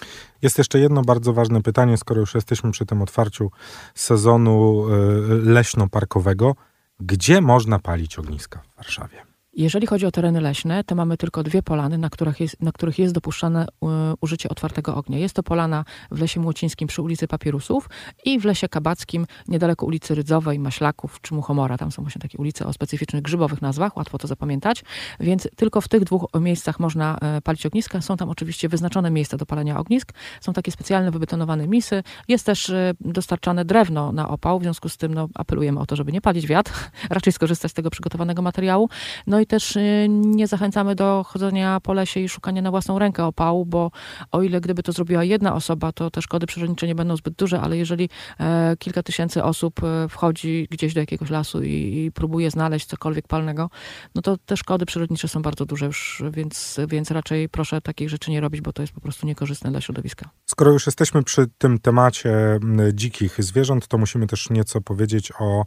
Jest 0.42 0.58
jeszcze 0.58 0.80
jedno 0.80 1.02
bardzo 1.02 1.34
ważne 1.34 1.62
pytanie, 1.62 1.98
skoro 1.98 2.20
już 2.20 2.36
jesteśmy 2.36 2.72
przy 2.72 2.86
tym 2.86 3.02
otwarciu 3.02 3.52
sezonu 3.96 4.86
e, 4.88 4.96
leśno-parkowego. 5.34 6.56
Gdzie 7.00 7.42
można 7.42 7.80
palić 7.80 8.20
ogniska 8.20 8.62
w 8.74 8.76
Warszawie? 8.76 9.29
Jeżeli 9.60 9.88
chodzi 9.88 10.06
o 10.06 10.12
tereny 10.12 10.42
leśne, 10.42 10.84
to 10.84 10.96
mamy 10.96 11.18
tylko 11.18 11.44
dwie 11.44 11.64
polany, 11.64 11.98
na 11.98 12.10
których 12.10 12.40
jest, 12.40 12.62
na 12.62 12.72
których 12.72 13.00
jest 13.00 13.14
dopuszczane 13.14 13.66
e, 13.66 13.88
użycie 14.22 14.50
otwartego 14.50 14.96
ognia. 14.96 15.18
Jest 15.18 15.36
to 15.36 15.44
polana 15.44 15.86
w 16.12 16.22
Lesie 16.22 16.40
Młocińskim 16.40 16.88
przy 16.88 17.02
ulicy 17.02 17.28
Papierusów 17.28 17.90
i 18.26 18.40
w 18.40 18.46
Lesie 18.46 18.70
Kabackim 18.70 19.26
niedaleko 19.48 19.86
ulicy 19.86 20.16
Rydzowej, 20.16 20.60
Maślaków 20.60 21.22
czy 21.22 21.34
Muchomora. 21.34 21.78
Tam 21.78 21.92
są 21.92 22.02
właśnie 22.02 22.22
takie 22.22 22.38
ulice 22.38 22.66
o 22.66 22.74
specyficznych 22.74 23.22
grzybowych 23.22 23.62
nazwach, 23.62 23.98
łatwo 23.98 24.18
to 24.18 24.28
zapamiętać. 24.28 24.84
Więc 25.20 25.48
tylko 25.56 25.82
w 25.82 25.88
tych 25.88 26.04
dwóch 26.04 26.26
miejscach 26.40 26.80
można 26.80 27.18
e, 27.22 27.42
palić 27.42 27.66
ogniska. 27.66 28.02
Są 28.02 28.18
tam 28.18 28.30
oczywiście 28.30 28.70
wyznaczone 28.70 29.12
miejsca 29.12 29.38
do 29.38 29.46
palenia 29.46 29.80
ognisk. 29.80 30.14
Są 30.42 30.54
takie 30.54 30.72
specjalne 30.72 31.12
wybetonowane 31.12 31.68
misy. 31.68 32.04
Jest 32.28 32.46
też 32.46 32.70
e, 32.70 32.94
dostarczane 33.02 33.66
drewno 33.66 34.12
na 34.12 34.30
opał, 34.30 34.60
w 34.60 34.64
związku 34.64 34.90
z 34.90 34.98
tym 34.98 35.14
no, 35.14 35.30
apelujemy 35.34 35.80
o 35.80 35.86
to, 35.86 35.96
żeby 35.96 36.12
nie 36.12 36.22
palić 36.22 36.48
wiatr, 36.48 36.72
raczej 37.10 37.34
skorzystać 37.34 37.72
z 37.72 37.74
tego 37.74 37.90
przygotowanego 37.90 38.42
materiału. 38.42 38.90
No 39.28 39.40
i 39.40 39.49
też 39.50 39.76
y, 39.76 40.08
nie 40.10 40.48
zachęcamy 40.48 40.96
do 40.96 41.26
chodzenia 41.28 41.80
po 41.80 41.94
lesie 41.94 42.20
i 42.20 42.30
szukania 42.30 42.62
na 42.62 42.72
własną 42.72 43.00
rękę 43.00 43.26
opału, 43.26 43.66
bo 43.66 43.92
o 44.32 44.42
ile 44.42 44.62
gdyby 44.62 44.84
to 44.84 44.92
zrobiła 44.92 45.24
jedna 45.24 45.56
osoba, 45.56 45.92
to 45.92 46.12
te 46.12 46.22
szkody 46.22 46.48
przyrodnicze 46.48 46.88
nie 46.88 46.96
będą 46.96 47.18
zbyt 47.18 47.34
duże, 47.34 47.62
ale 47.62 47.78
jeżeli 47.78 48.10
e, 48.40 48.76
kilka 48.80 49.04
tysięcy 49.04 49.44
osób 49.44 49.84
e, 49.84 50.10
wchodzi 50.10 50.68
gdzieś 50.72 50.94
do 50.94 51.00
jakiegoś 51.00 51.30
lasu 51.30 51.64
i, 51.64 52.12
próbuje 52.14 52.52
znaleźć 52.52 52.86
cokolwiek 52.86 53.28
palnego, 53.28 53.70
no 54.16 54.22
to 54.22 54.38
te 54.38 54.58
szkody 54.58 54.86
przyrodnicze 54.86 55.28
są 55.28 55.42
bardzo 55.42 55.66
duże 55.66 55.86
już, 55.86 56.24
więc, 56.32 56.80
więc 56.88 57.12
raczej 57.12 57.50
proszę 57.50 57.82
takich 57.82 58.10
rzeczy 58.10 58.32
nie 58.32 58.42
robić, 58.42 58.62
bo 58.62 58.74
to 58.74 58.82
jest 58.82 58.94
po 58.94 59.02
prostu 59.02 59.28
niekorzystne 59.28 59.72
dla 59.72 59.82
środowiska. 59.82 60.30
Skoro 60.46 60.72
już 60.72 60.86
jesteśmy 60.86 61.24
przy 61.24 61.48
tym 61.58 61.80
temacie 61.80 62.60
dzikich 62.94 63.44
zwierząt, 63.44 63.88
to 63.88 63.98
musimy 63.98 64.28
też 64.28 64.50
nieco 64.50 64.82
powiedzieć 64.82 65.32
o 65.40 65.66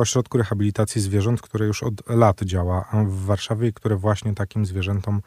ośrodku 0.00 0.38
rehabilitacji 0.38 1.00
zwierząt, 1.00 1.42
które 1.42 1.66
już 1.66 1.82
od 1.82 2.08
lat 2.08 2.42
działa 2.42 2.88
w 3.06 3.24
Warszawie, 3.24 3.72
które 3.72 3.96
właśnie 3.96 4.34
takim 4.34 4.66
zwierzętom 4.66 5.22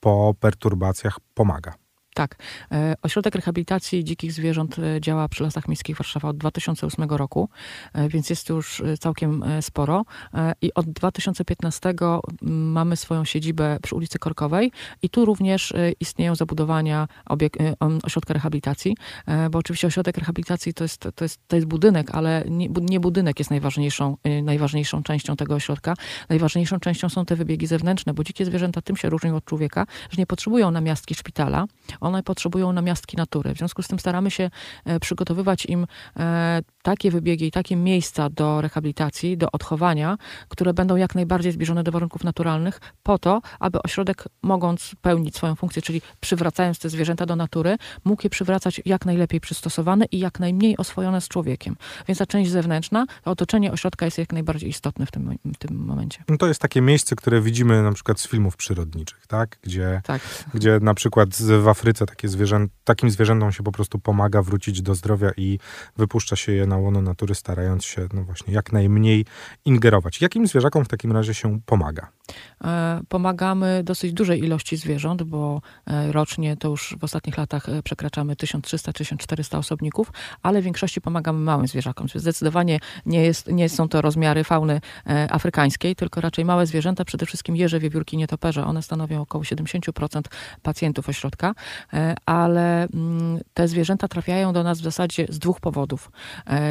po 0.00 0.34
perturbacjach 0.40 1.20
pomaga. 1.34 1.74
Tak. 2.18 2.36
E, 2.72 2.94
ośrodek 3.02 3.34
Rehabilitacji 3.34 4.04
Dzikich 4.04 4.32
Zwierząt 4.32 4.78
e, 4.78 5.00
działa 5.00 5.28
przy 5.28 5.42
Lasach 5.42 5.68
Miejskich 5.68 5.96
Warszawa 5.96 6.28
od 6.28 6.36
2008 6.36 7.10
roku, 7.10 7.48
e, 7.92 8.08
więc 8.08 8.30
jest 8.30 8.48
już 8.48 8.82
całkiem 9.00 9.44
sporo. 9.60 10.04
I 10.62 10.74
od 10.74 10.90
2015 10.90 11.94
mamy 12.42 12.96
swoją 12.96 13.24
siedzibę 13.24 13.78
przy 13.82 13.94
ulicy 13.94 14.18
Korkowej 14.18 14.72
i 15.02 15.10
tu 15.10 15.24
również 15.24 15.74
istnieją 16.00 16.34
zabudowania 16.34 17.08
obiek- 17.30 17.74
ośrodka 18.02 18.34
rehabilitacji, 18.34 18.96
bo 19.50 19.58
oczywiście 19.58 19.86
ośrodek 19.86 20.18
rehabilitacji 20.18 20.74
to 20.74 20.84
jest, 20.84 21.08
to 21.14 21.24
jest, 21.24 21.40
to 21.48 21.56
jest 21.56 21.68
budynek, 21.68 22.10
ale 22.10 22.44
nie, 22.48 22.68
nie 22.82 23.00
budynek 23.00 23.38
jest 23.38 23.50
najważniejszą, 23.50 24.16
najważniejszą 24.42 25.02
częścią 25.02 25.36
tego 25.36 25.54
ośrodka. 25.54 25.94
Najważniejszą 26.28 26.80
częścią 26.80 27.08
są 27.08 27.24
te 27.24 27.36
wybiegi 27.36 27.66
zewnętrzne, 27.66 28.14
bo 28.14 28.24
dzikie 28.24 28.44
zwierzęta 28.44 28.82
tym 28.82 28.96
się 28.96 29.10
różnią 29.10 29.36
od 29.36 29.44
człowieka, 29.44 29.86
że 30.10 30.16
nie 30.18 30.26
potrzebują 30.26 30.70
namiastki 30.70 31.14
szpitala 31.14 31.66
one 32.08 32.22
potrzebują 32.22 32.72
namiastki 32.72 33.16
natury. 33.16 33.54
W 33.54 33.58
związku 33.58 33.82
z 33.82 33.88
tym 33.88 33.98
staramy 33.98 34.30
się 34.30 34.50
e, 34.84 35.00
przygotowywać 35.00 35.66
im 35.66 35.86
e, 36.16 36.60
takie 36.88 37.10
wybiegi 37.10 37.46
i 37.46 37.50
takie 37.50 37.76
miejsca 37.76 38.30
do 38.30 38.60
rehabilitacji, 38.60 39.36
do 39.36 39.50
odchowania, 39.52 40.18
które 40.48 40.74
będą 40.74 40.96
jak 40.96 41.14
najbardziej 41.14 41.52
zbliżone 41.52 41.82
do 41.82 41.92
warunków 41.92 42.24
naturalnych, 42.24 42.80
po 43.02 43.18
to, 43.18 43.40
aby 43.60 43.82
ośrodek, 43.82 44.24
mogąc 44.42 44.92
pełnić 45.02 45.36
swoją 45.36 45.54
funkcję, 45.54 45.82
czyli 45.82 46.02
przywracając 46.20 46.78
te 46.78 46.88
zwierzęta 46.88 47.26
do 47.26 47.36
natury, 47.36 47.76
mógł 48.04 48.22
je 48.24 48.30
przywracać 48.30 48.80
jak 48.84 49.06
najlepiej 49.06 49.40
przystosowane 49.40 50.04
i 50.12 50.18
jak 50.18 50.40
najmniej 50.40 50.76
oswojone 50.76 51.20
z 51.20 51.28
człowiekiem. 51.28 51.76
Więc 52.08 52.18
ta 52.18 52.26
część 52.26 52.50
zewnętrzna, 52.50 53.06
to 53.22 53.30
otoczenie 53.30 53.72
ośrodka 53.72 54.04
jest 54.04 54.18
jak 54.18 54.32
najbardziej 54.32 54.70
istotne 54.70 55.06
w 55.06 55.10
tym, 55.10 55.38
w 55.44 55.58
tym 55.58 55.76
momencie. 55.76 56.24
No 56.28 56.36
to 56.36 56.46
jest 56.46 56.60
takie 56.60 56.80
miejsce, 56.80 57.16
które 57.16 57.40
widzimy 57.40 57.82
na 57.82 57.92
przykład 57.92 58.20
z 58.20 58.28
filmów 58.28 58.56
przyrodniczych, 58.56 59.26
tak? 59.26 59.58
Gdzie, 59.62 60.00
tak. 60.04 60.22
gdzie 60.54 60.78
na 60.82 60.94
przykład 60.94 61.28
w 61.62 61.68
Afryce 61.68 62.06
takie 62.06 62.28
zwierzę, 62.28 62.66
takim 62.84 63.10
zwierzętom 63.10 63.52
się 63.52 63.62
po 63.62 63.72
prostu 63.72 63.98
pomaga 63.98 64.42
wrócić 64.42 64.82
do 64.82 64.94
zdrowia 64.94 65.30
i 65.36 65.58
wypuszcza 65.96 66.36
się 66.36 66.52
je 66.52 66.66
na 66.66 66.77
łono 66.78 67.02
natury, 67.02 67.34
starając 67.34 67.84
się 67.84 68.08
no 68.14 68.22
właśnie 68.22 68.54
jak 68.54 68.72
najmniej 68.72 69.24
ingerować. 69.64 70.20
Jakim 70.20 70.46
zwierzakom 70.46 70.84
w 70.84 70.88
takim 70.88 71.12
razie 71.12 71.34
się 71.34 71.60
pomaga? 71.66 72.08
E, 72.64 73.00
pomagamy 73.08 73.82
dosyć 73.84 74.12
dużej 74.12 74.44
ilości 74.44 74.76
zwierząt, 74.76 75.22
bo 75.22 75.62
e, 75.86 76.12
rocznie 76.12 76.56
to 76.56 76.68
już 76.68 76.96
w 77.00 77.04
ostatnich 77.04 77.38
latach 77.38 77.68
e, 77.68 77.82
przekraczamy 77.82 78.34
1300-1400 78.34 79.58
osobników, 79.58 80.12
ale 80.42 80.60
w 80.60 80.64
większości 80.64 81.00
pomagamy 81.00 81.38
małym 81.38 81.66
zwierzakom. 81.68 82.06
Zdecydowanie 82.14 82.80
nie, 83.06 83.24
jest, 83.24 83.46
nie 83.46 83.68
są 83.68 83.88
to 83.88 84.02
rozmiary 84.02 84.44
fauny 84.44 84.80
afrykańskiej, 85.30 85.96
tylko 85.96 86.20
raczej 86.20 86.44
małe 86.44 86.66
zwierzęta, 86.66 87.04
przede 87.04 87.26
wszystkim 87.26 87.56
jeże, 87.56 87.80
wiewiórki, 87.80 88.16
nietoperze. 88.16 88.64
One 88.66 88.82
stanowią 88.82 89.20
około 89.20 89.44
70% 89.44 90.20
pacjentów 90.62 91.08
ośrodka, 91.08 91.54
ale 92.26 92.82
mm, 92.82 93.40
te 93.54 93.68
zwierzęta 93.68 94.08
trafiają 94.08 94.52
do 94.52 94.62
nas 94.62 94.80
w 94.80 94.82
zasadzie 94.82 95.26
z 95.28 95.38
dwóch 95.38 95.60
powodów. 95.60 96.10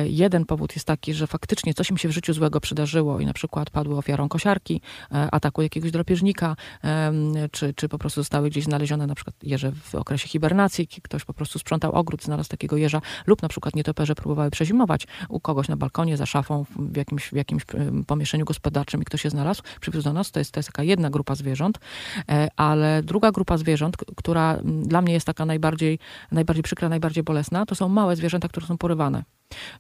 Jeden 0.05 0.45
powód 0.45 0.75
jest 0.75 0.85
taki, 0.85 1.13
że 1.13 1.27
faktycznie 1.27 1.73
coś 1.73 1.89
im 1.89 1.97
się 1.97 2.09
w 2.09 2.11
życiu 2.11 2.33
złego 2.33 2.61
przydarzyło 2.61 3.19
i 3.19 3.25
na 3.25 3.33
przykład 3.33 3.69
padły 3.69 3.97
ofiarą 3.97 4.29
kosiarki, 4.29 4.81
ataku 5.09 5.61
jakiegoś 5.61 5.91
drapieżnika, 5.91 6.55
czy, 7.51 7.73
czy 7.73 7.89
po 7.89 7.97
prostu 7.97 8.21
zostały 8.21 8.49
gdzieś 8.49 8.63
znalezione 8.63 9.07
na 9.07 9.15
przykład 9.15 9.35
jeże 9.43 9.71
w 9.71 9.95
okresie 9.95 10.27
hibernacji, 10.27 10.87
ktoś 11.03 11.25
po 11.25 11.33
prostu 11.33 11.59
sprzątał 11.59 11.91
ogród, 11.91 12.23
znalazł 12.23 12.49
takiego 12.49 12.77
jeża, 12.77 13.01
lub 13.27 13.41
na 13.41 13.49
przykład 13.49 13.75
nietoperze 13.75 14.15
próbowały 14.15 14.51
przezimować 14.51 15.07
u 15.29 15.39
kogoś 15.39 15.67
na 15.67 15.77
balkonie, 15.77 16.17
za 16.17 16.25
szafą, 16.25 16.65
w 16.79 16.97
jakimś, 16.97 17.29
w 17.29 17.33
jakimś 17.33 17.63
pomieszczeniu 18.07 18.45
gospodarczym 18.45 19.01
i 19.01 19.05
ktoś 19.05 19.21
się 19.21 19.29
znalazł, 19.29 19.63
przywiózł 19.81 20.03
do 20.03 20.13
nas, 20.13 20.31
to 20.31 20.39
jest, 20.39 20.51
to 20.51 20.59
jest 20.59 20.69
taka 20.69 20.83
jedna 20.83 21.09
grupa 21.09 21.35
zwierząt, 21.35 21.79
e, 22.29 22.47
ale 22.55 23.03
druga 23.03 23.31
grupa 23.31 23.57
zwierząt, 23.57 23.97
która 23.97 24.59
dla 24.63 25.01
mnie 25.01 25.13
jest 25.13 25.25
taka 25.25 25.45
najbardziej, 25.45 25.99
najbardziej 26.31 26.63
przykra, 26.63 26.89
najbardziej 26.89 27.23
bolesna, 27.23 27.65
to 27.65 27.75
są 27.75 27.89
małe 27.89 28.15
zwierzęta, 28.15 28.47
które 28.47 28.65
są 28.65 28.77
porywane. 28.77 29.23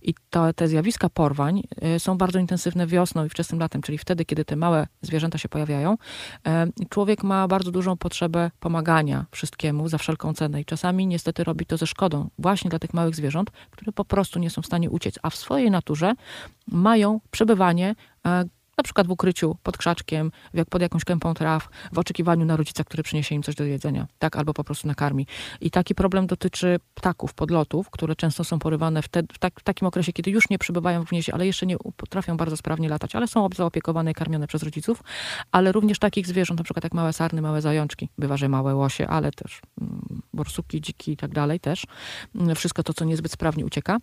I 0.01 0.13
to, 0.29 0.53
te 0.53 0.67
zjawiska 0.67 1.09
porwań 1.09 1.63
y, 1.95 1.99
są 1.99 2.17
bardzo 2.17 2.39
intensywne 2.39 2.87
wiosną 2.87 3.25
i 3.25 3.29
wczesnym 3.29 3.59
latem, 3.59 3.81
czyli 3.81 3.97
wtedy, 3.97 4.25
kiedy 4.25 4.45
te 4.45 4.55
małe 4.55 4.87
zwierzęta 5.01 5.37
się 5.37 5.49
pojawiają. 5.49 5.97
Człowiek 6.89 7.23
ma 7.23 7.47
bardzo 7.47 7.71
dużą 7.71 7.97
potrzebę 7.97 8.51
pomagania 8.59 9.25
wszystkiemu 9.31 9.89
za 9.89 9.97
wszelką 9.97 10.33
cenę 10.33 10.61
i 10.61 10.65
czasami 10.65 11.07
niestety 11.07 11.43
robi 11.43 11.65
to 11.65 11.77
ze 11.77 11.87
szkodą 11.87 12.29
właśnie 12.39 12.69
dla 12.69 12.79
tych 12.79 12.93
małych 12.93 13.15
zwierząt, 13.15 13.51
które 13.71 13.91
po 13.91 14.05
prostu 14.05 14.39
nie 14.39 14.49
są 14.49 14.61
w 14.61 14.65
stanie 14.65 14.89
uciec, 14.89 15.19
a 15.23 15.29
w 15.29 15.35
swojej 15.35 15.71
naturze 15.71 16.13
mają 16.67 17.19
przebywanie 17.31 17.95
e, 18.25 18.45
na 18.77 18.83
przykład 18.83 19.07
w 19.07 19.11
ukryciu, 19.11 19.57
pod 19.63 19.77
krzaczkiem, 19.77 20.31
pod 20.69 20.81
jakąś 20.81 21.05
kępą 21.05 21.33
traw, 21.33 21.69
w 21.91 21.99
oczekiwaniu 21.99 22.45
na 22.45 22.55
rodzica, 22.55 22.83
który 22.83 23.03
przyniesie 23.03 23.35
im 23.35 23.43
coś 23.43 23.55
do 23.55 23.63
jedzenia, 23.63 24.07
tak, 24.19 24.35
albo 24.35 24.53
po 24.53 24.63
prostu 24.63 24.87
nakarmi. 24.87 25.27
I 25.61 25.71
taki 25.71 25.95
problem 25.95 26.27
dotyczy 26.27 26.79
ptaków, 26.93 27.33
podlotów, 27.33 27.89
które 27.89 28.15
często 28.15 28.43
są 28.43 28.59
porywane 28.59 29.01
w, 29.01 29.07
te, 29.07 29.23
w, 29.33 29.39
tak, 29.39 29.59
w 29.59 29.63
takim 29.63 29.87
okresie, 29.87 30.13
kiedy 30.13 30.31
już 30.31 30.49
nie 30.49 30.59
przebywają 30.59 31.05
w 31.05 31.09
gnieździe, 31.09 31.33
ale 31.33 31.45
jeszcze 31.45 31.65
nie 31.65 31.77
potrafią 31.97 32.37
bardzo 32.37 32.57
sprawnie 32.57 32.89
latać, 32.89 33.15
ale 33.15 33.27
są 33.27 33.47
zaopiekowane 33.55 34.11
i 34.11 34.13
karmione 34.13 34.47
przez 34.47 34.63
rodziców, 34.63 35.03
ale 35.51 35.71
również 35.71 35.99
takich 35.99 36.27
zwierząt, 36.27 36.59
na 36.59 36.63
przykład 36.63 36.83
jak 36.83 36.93
małe 36.93 37.13
sarny, 37.13 37.41
małe 37.41 37.61
zajączki, 37.61 38.09
bywa, 38.17 38.37
że 38.37 38.49
małe 38.49 38.75
łosie, 38.75 39.07
ale 39.07 39.31
też 39.31 39.61
mm, 39.81 40.21
borsuki, 40.33 40.81
dziki 40.81 41.11
i 41.11 41.17
tak 41.17 41.31
dalej 41.31 41.59
też. 41.59 41.85
Mm, 42.35 42.55
wszystko 42.55 42.83
to, 42.83 42.93
co 42.93 43.05
niezbyt 43.05 43.31
sprawnie 43.31 43.65
ucieka. 43.65 43.97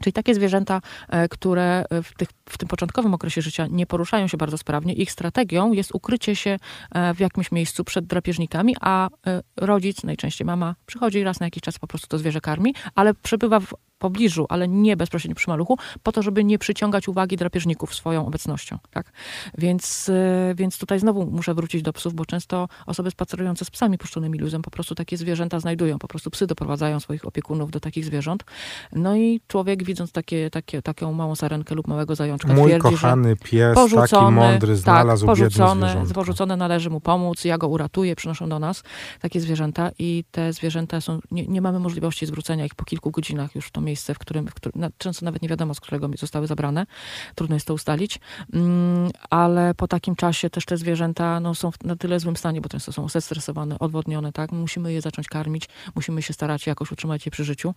Czyli 0.00 0.12
takie 0.12 0.34
zwierzęta, 0.34 0.80
e, 1.08 1.28
które 1.28 1.84
w, 2.02 2.14
tych, 2.16 2.28
w, 2.48 2.58
tym 2.58 2.68
początkowym 2.68 3.14
okresie 3.14 3.42
życia 3.42 3.66
nie 3.70 3.86
poruszają 3.86 4.28
się 4.28 4.36
bardzo 4.36 4.58
sprawnie, 4.58 4.94
ich 4.94 5.12
strategią 5.12 5.72
jest 5.72 5.94
ukrycie 5.94 6.36
się 6.36 6.56
e, 6.90 7.14
w 7.14 7.20
jakimś 7.20 7.52
miejscu 7.52 7.84
przed 7.84 8.06
drapieżnikami, 8.06 8.76
a 8.80 9.08
e, 9.26 9.42
rodzic, 9.56 10.04
najczęściej 10.04 10.46
mama, 10.46 10.74
przychodzi 10.86 11.24
raz 11.24 11.40
na 11.40 11.46
jakiś 11.46 11.62
czas 11.62 11.78
po 11.78 11.86
prostu 11.86 12.08
to 12.08 12.18
zwierzę 12.18 12.40
karmi, 12.40 12.74
ale 12.94 13.14
przebywa 13.14 13.60
w 13.60 13.74
pobliżu, 14.02 14.46
ale 14.48 14.68
nie 14.68 14.96
bezpośrednio 14.96 15.34
przy 15.34 15.50
maluchu, 15.50 15.78
po 16.02 16.12
to, 16.12 16.22
żeby 16.22 16.44
nie 16.44 16.58
przyciągać 16.58 17.08
uwagi 17.08 17.36
drapieżników 17.36 17.94
swoją 17.94 18.26
obecnością. 18.26 18.78
Tak? 18.90 19.12
Więc, 19.58 20.08
e, 20.08 20.54
więc 20.54 20.78
tutaj 20.78 20.98
znowu 20.98 21.26
muszę 21.30 21.54
wrócić 21.54 21.82
do 21.82 21.92
psów, 21.92 22.14
bo 22.14 22.24
często 22.24 22.68
osoby 22.86 23.10
spacerujące 23.10 23.64
z 23.64 23.70
psami 23.70 23.98
puszczonymi 23.98 24.38
luzem 24.38 24.62
po 24.62 24.70
prostu 24.70 24.94
takie 24.94 25.16
zwierzęta 25.16 25.60
znajdują. 25.60 25.98
Po 25.98 26.08
prostu 26.08 26.30
psy 26.30 26.46
doprowadzają 26.46 27.00
swoich 27.00 27.26
opiekunów 27.26 27.70
do 27.70 27.80
takich 27.80 28.04
zwierząt. 28.04 28.44
No 28.92 29.16
i 29.16 29.40
człowiek 29.48 29.84
widząc 29.84 30.12
takie, 30.12 30.50
takie, 30.50 30.82
taką 30.82 31.12
małą 31.12 31.34
sarenkę 31.34 31.74
lub 31.74 31.88
małego 31.88 32.14
Mój 32.44 32.70
twierdzi, 32.70 32.82
kochany 32.82 33.36
pies, 33.36 33.78
taki 34.10 34.32
mądry, 34.32 34.72
tak, 34.72 34.76
znalazł 34.76 35.26
tak, 35.26 35.36
porzucone, 35.36 36.04
porzucone, 36.14 36.56
należy 36.56 36.90
mu 36.90 37.00
pomóc, 37.00 37.44
ja 37.44 37.58
go 37.58 37.68
uratuję, 37.68 38.16
przynoszą 38.16 38.48
do 38.48 38.58
nas 38.58 38.82
takie 39.20 39.40
zwierzęta 39.40 39.90
i 39.98 40.24
te 40.30 40.52
zwierzęta 40.52 41.00
są, 41.00 41.20
nie, 41.30 41.46
nie 41.46 41.60
mamy 41.60 41.78
możliwości 41.78 42.26
zwrócenia 42.26 42.64
ich 42.64 42.74
po 42.74 42.84
kilku 42.84 43.10
godzinach 43.10 43.54
już 43.54 43.66
w 43.66 43.70
to 43.70 43.80
miejsce 43.80 44.14
w 44.14 44.18
którym, 44.18 44.46
w 44.46 44.54
którym 44.54 44.90
często 44.98 45.24
nawet 45.24 45.42
nie 45.42 45.48
wiadomo, 45.48 45.74
z 45.74 45.80
którego 45.80 46.08
zostały 46.18 46.46
zabrane. 46.46 46.86
Trudno 47.34 47.56
jest 47.56 47.66
to 47.66 47.74
ustalić. 47.74 48.20
Mm, 48.52 49.10
ale 49.30 49.74
po 49.74 49.88
takim 49.88 50.16
czasie 50.16 50.50
też 50.50 50.64
te 50.64 50.76
zwierzęta 50.76 51.40
no, 51.40 51.54
są 51.54 51.70
na 51.84 51.96
tyle 51.96 52.20
złym 52.20 52.36
stanie, 52.36 52.60
bo 52.60 52.68
często 52.68 52.92
są 52.92 53.08
zestresowane, 53.08 53.78
odwodnione, 53.78 54.32
tak? 54.32 54.52
Musimy 54.52 54.92
je 54.92 55.00
zacząć 55.00 55.28
karmić, 55.28 55.68
musimy 55.94 56.22
się 56.22 56.32
starać 56.32 56.66
jakoś 56.66 56.92
utrzymać 56.92 57.26
je 57.26 57.32
przy 57.32 57.44
życiu, 57.44 57.74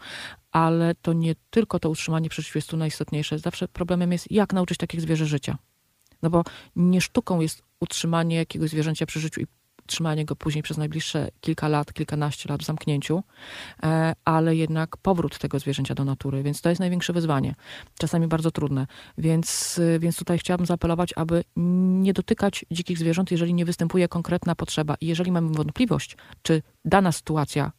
ale 0.52 0.96
to 1.02 1.14
nie 1.14 1.36
tylko 1.50 1.80
to 1.80 1.90
utrzymanie 1.90 2.30
przy 2.30 2.42
życiu 2.42 2.58
jest 2.58 2.70
tu 2.70 2.78
najistotniejsze. 2.78 3.40
Zawsze 3.40 3.68
problemem 3.68 4.12
jest, 4.12 4.32
jak 4.32 4.45
nauczyć 4.54 4.78
takich 4.78 5.02
zwierzę 5.02 5.26
życia. 5.26 5.58
No 6.22 6.30
bo 6.30 6.44
nie 6.76 7.02
sztuką 7.02 7.40
jest 7.40 7.62
utrzymanie 7.80 8.36
jakiegoś 8.36 8.70
zwierzęcia 8.70 9.06
przy 9.06 9.20
życiu 9.20 9.42
i 9.42 9.48
trzymanie 9.86 10.26
go 10.26 10.36
później 10.36 10.64
przez 10.64 10.78
najbliższe 10.78 11.30
kilka 11.42 11.68
lat, 11.68 11.94
kilkanaście 11.94 12.50
lat 12.50 12.62
w 12.62 12.66
zamknięciu, 12.66 13.24
e, 13.84 14.14
ale 14.26 14.56
jednak 14.56 14.98
powrót 14.98 15.38
tego 15.38 15.60
zwierzęcia 15.60 15.96
do 15.96 16.06
natury, 16.06 16.44
więc 16.44 16.62
to 16.62 16.70
jest 16.70 16.80
największe 16.80 17.14
wyzwanie, 17.14 17.56
czasami 18.00 18.28
bardzo 18.28 18.52
trudne. 18.52 18.88
Więc, 19.18 19.80
e, 19.96 20.00
więc 20.00 20.18
tutaj 20.18 20.40
chciałabym 20.40 20.66
zaapelować, 20.66 21.14
aby 21.16 21.44
nie 21.56 22.14
dotykać 22.14 22.66
dzikich 22.72 22.98
zwierząt, 22.98 23.32
jeżeli 23.32 23.54
nie 23.54 23.66
występuje 23.66 24.08
konkretna 24.08 24.56
potrzeba 24.56 24.96
i 25.02 25.08
jeżeli 25.08 25.32
mamy 25.32 25.50
wątpliwość, 25.50 26.18
czy 26.42 26.62
dana 26.86 27.12
sytuacja 27.12 27.72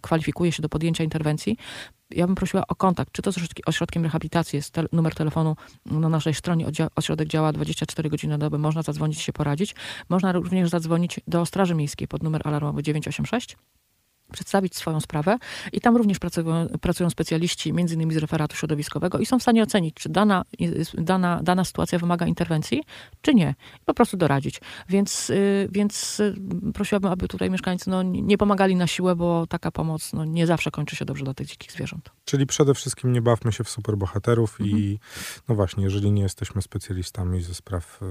kwalifikuje 0.00 0.52
się 0.52 0.62
do 0.62 0.68
podjęcia 0.68 1.04
interwencji, 1.04 1.56
ja 2.14 2.26
bym 2.26 2.34
prosiła 2.34 2.66
o 2.66 2.74
kontakt, 2.74 3.12
czy 3.12 3.22
to 3.22 3.32
z 3.32 3.38
ośrodkiem 3.66 4.02
rehabilitacji, 4.02 4.56
jest 4.56 4.70
te, 4.70 4.84
numer 4.92 5.14
telefonu 5.14 5.56
na 5.86 6.08
naszej 6.08 6.34
stronie, 6.34 6.66
ośrodek 6.96 7.28
działa 7.28 7.52
24 7.52 8.10
godziny 8.10 8.30
na 8.30 8.38
dobę, 8.38 8.58
można 8.58 8.82
zadzwonić 8.82 9.20
się 9.20 9.32
poradzić. 9.32 9.74
Można 10.08 10.32
również 10.32 10.70
zadzwonić 10.70 11.20
do 11.26 11.46
Straży 11.46 11.74
Miejskiej 11.74 12.08
pod 12.08 12.22
numer 12.22 12.40
alarmowy 12.44 12.82
986 12.82 13.56
przedstawić 14.32 14.76
swoją 14.76 15.00
sprawę 15.00 15.38
i 15.72 15.80
tam 15.80 15.96
również 15.96 16.18
pracują, 16.18 16.66
pracują 16.80 17.10
specjaliści, 17.10 17.72
między 17.72 17.94
innymi 17.94 18.14
z 18.14 18.16
referatu 18.16 18.56
środowiskowego 18.56 19.18
i 19.18 19.26
są 19.26 19.38
w 19.38 19.42
stanie 19.42 19.62
ocenić, 19.62 19.94
czy 19.94 20.08
dana, 20.08 20.44
dana, 20.94 21.40
dana 21.42 21.64
sytuacja 21.64 21.98
wymaga 21.98 22.26
interwencji, 22.26 22.82
czy 23.22 23.34
nie. 23.34 23.54
I 23.82 23.84
po 23.84 23.94
prostu 23.94 24.16
doradzić. 24.16 24.60
Więc, 24.88 25.30
y, 25.30 25.68
więc 25.72 26.20
y, 26.20 26.34
prosiłabym, 26.74 27.12
aby 27.12 27.28
tutaj 27.28 27.50
mieszkańcy 27.50 27.90
no, 27.90 28.02
nie 28.02 28.38
pomagali 28.38 28.76
na 28.76 28.86
siłę, 28.86 29.16
bo 29.16 29.46
taka 29.46 29.70
pomoc 29.70 30.12
no, 30.12 30.24
nie 30.24 30.46
zawsze 30.46 30.70
kończy 30.70 30.96
się 30.96 31.04
dobrze 31.04 31.24
dla 31.24 31.34
tych 31.34 31.46
dzikich 31.46 31.72
zwierząt. 31.72 32.10
Czyli 32.24 32.46
przede 32.46 32.74
wszystkim 32.74 33.12
nie 33.12 33.22
bawmy 33.22 33.52
się 33.52 33.64
w 33.64 33.68
superbohaterów 33.68 34.60
mhm. 34.60 34.78
i 34.78 34.98
no 35.48 35.54
właśnie, 35.54 35.84
jeżeli 35.84 36.12
nie 36.12 36.22
jesteśmy 36.22 36.62
specjalistami 36.62 37.42
ze 37.42 37.54
spraw 37.54 38.02
y, 38.02 38.06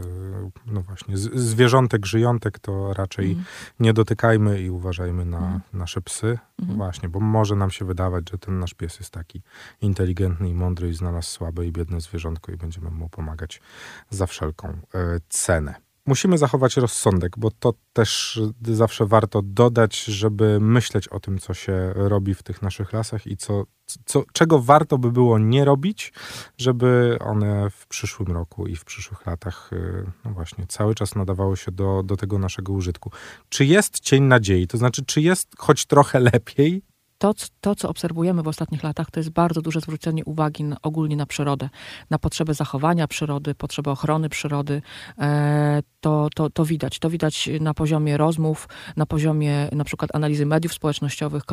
no 0.65 0.81
właśnie, 0.81 1.17
zwierzątek, 1.17 2.05
żyjątek, 2.05 2.59
to 2.59 2.93
raczej 2.93 3.27
mhm. 3.27 3.45
nie 3.79 3.93
dotykajmy 3.93 4.61
i 4.61 4.69
uważajmy 4.69 5.25
na 5.25 5.37
mhm. 5.37 5.61
nasze 5.73 6.01
psy 6.01 6.10
psy, 6.11 6.39
mhm. 6.59 6.77
właśnie, 6.77 7.09
bo 7.09 7.19
może 7.19 7.55
nam 7.55 7.71
się 7.71 7.85
wydawać, 7.85 8.29
że 8.31 8.37
ten 8.37 8.59
nasz 8.59 8.73
pies 8.73 8.99
jest 8.99 9.11
taki 9.11 9.41
inteligentny 9.81 10.49
i 10.49 10.53
mądry 10.53 10.89
i 10.89 10.93
znalazł 10.93 11.29
słabe 11.29 11.65
i 11.65 11.71
biedne 11.71 12.01
zwierzątko 12.01 12.51
i 12.51 12.57
będziemy 12.57 12.91
mu 12.91 13.09
pomagać 13.09 13.61
za 14.09 14.27
wszelką 14.27 14.67
e, 14.69 15.19
cenę. 15.29 15.75
Musimy 16.05 16.37
zachować 16.37 16.77
rozsądek, 16.77 17.33
bo 17.37 17.51
to 17.51 17.73
też 17.93 18.41
zawsze 18.61 19.05
warto 19.05 19.41
dodać, 19.41 20.03
żeby 20.03 20.59
myśleć 20.59 21.07
o 21.07 21.19
tym, 21.19 21.39
co 21.39 21.53
się 21.53 21.93
robi 21.95 22.33
w 22.33 22.43
tych 22.43 22.61
naszych 22.61 22.93
lasach 22.93 23.27
i 23.27 23.37
co, 23.37 23.63
co, 24.05 24.23
czego 24.33 24.59
warto 24.59 24.97
by 24.97 25.11
było 25.11 25.39
nie 25.39 25.65
robić, 25.65 26.13
żeby 26.57 27.17
one 27.19 27.69
w 27.69 27.87
przyszłym 27.87 28.31
roku 28.31 28.67
i 28.67 28.75
w 28.75 28.85
przyszłych 28.85 29.25
latach 29.25 29.73
y, 29.73 30.11
no 30.25 30.31
właśnie 30.31 30.67
cały 30.67 30.95
czas 30.95 31.15
nadawały 31.15 31.57
się 31.57 31.71
do, 31.71 32.03
do 32.03 32.17
tego 32.17 32.39
naszego 32.39 32.73
użytku. 32.73 33.11
Czy 33.49 33.65
jest 33.65 33.99
cień 33.99 34.23
nadziei? 34.23 34.67
To 34.67 34.77
znaczy, 34.77 35.05
czy 35.05 35.21
jest 35.21 35.49
choć 35.57 35.85
trochę 35.85 36.19
lepiej? 36.19 36.90
To, 37.21 37.33
to, 37.61 37.75
co 37.75 37.89
obserwujemy 37.89 38.43
w 38.43 38.47
ostatnich 38.47 38.83
latach, 38.83 39.11
to 39.11 39.19
jest 39.19 39.29
bardzo 39.29 39.61
duże 39.61 39.79
zwrócenie 39.79 40.25
uwagi 40.25 40.63
na, 40.63 40.77
ogólnie 40.81 41.15
na 41.15 41.25
przyrodę, 41.25 41.69
na 42.09 42.19
potrzeby 42.19 42.53
zachowania 42.53 43.07
przyrody, 43.07 43.55
potrzeby 43.55 43.89
ochrony 43.89 44.29
przyrody. 44.29 44.81
E, 45.19 45.81
to, 45.99 46.27
to, 46.35 46.49
to 46.49 46.65
widać. 46.65 46.99
To 46.99 47.09
widać 47.09 47.49
na 47.59 47.73
poziomie 47.73 48.17
rozmów, 48.17 48.67
na 48.97 49.05
poziomie 49.05 49.69
na 49.71 49.83
przykład 49.83 50.15
analizy 50.15 50.45
mediów 50.45 50.73
społecznościowych, 50.73 51.43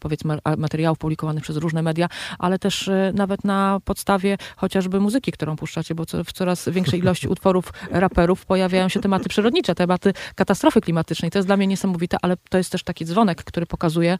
powiedzmy 0.00 0.38
materiałów 0.58 0.98
publikowanych 0.98 1.42
przez 1.42 1.56
różne 1.56 1.82
media, 1.82 2.08
ale 2.38 2.58
też 2.58 2.88
e, 2.88 3.12
nawet 3.14 3.44
na 3.44 3.80
podstawie 3.84 4.36
chociażby 4.56 5.00
muzyki, 5.00 5.32
którą 5.32 5.56
puszczacie, 5.56 5.94
bo 5.94 6.04
w 6.24 6.32
coraz 6.32 6.68
większej 6.68 7.00
ilości 7.00 7.28
utworów 7.34 7.72
raperów 7.90 8.46
pojawiają 8.46 8.88
się 8.88 9.00
tematy 9.00 9.28
przyrodnicze, 9.28 9.74
tematy 9.74 10.12
katastrofy 10.34 10.80
klimatycznej. 10.80 11.30
To 11.30 11.38
jest 11.38 11.48
dla 11.48 11.56
mnie 11.56 11.66
niesamowite, 11.66 12.16
ale 12.22 12.36
to 12.50 12.58
jest 12.58 12.72
też 12.72 12.82
taki 12.82 13.04
dzwonek, 13.04 13.44
który 13.44 13.66
pokazuje, 13.66 14.18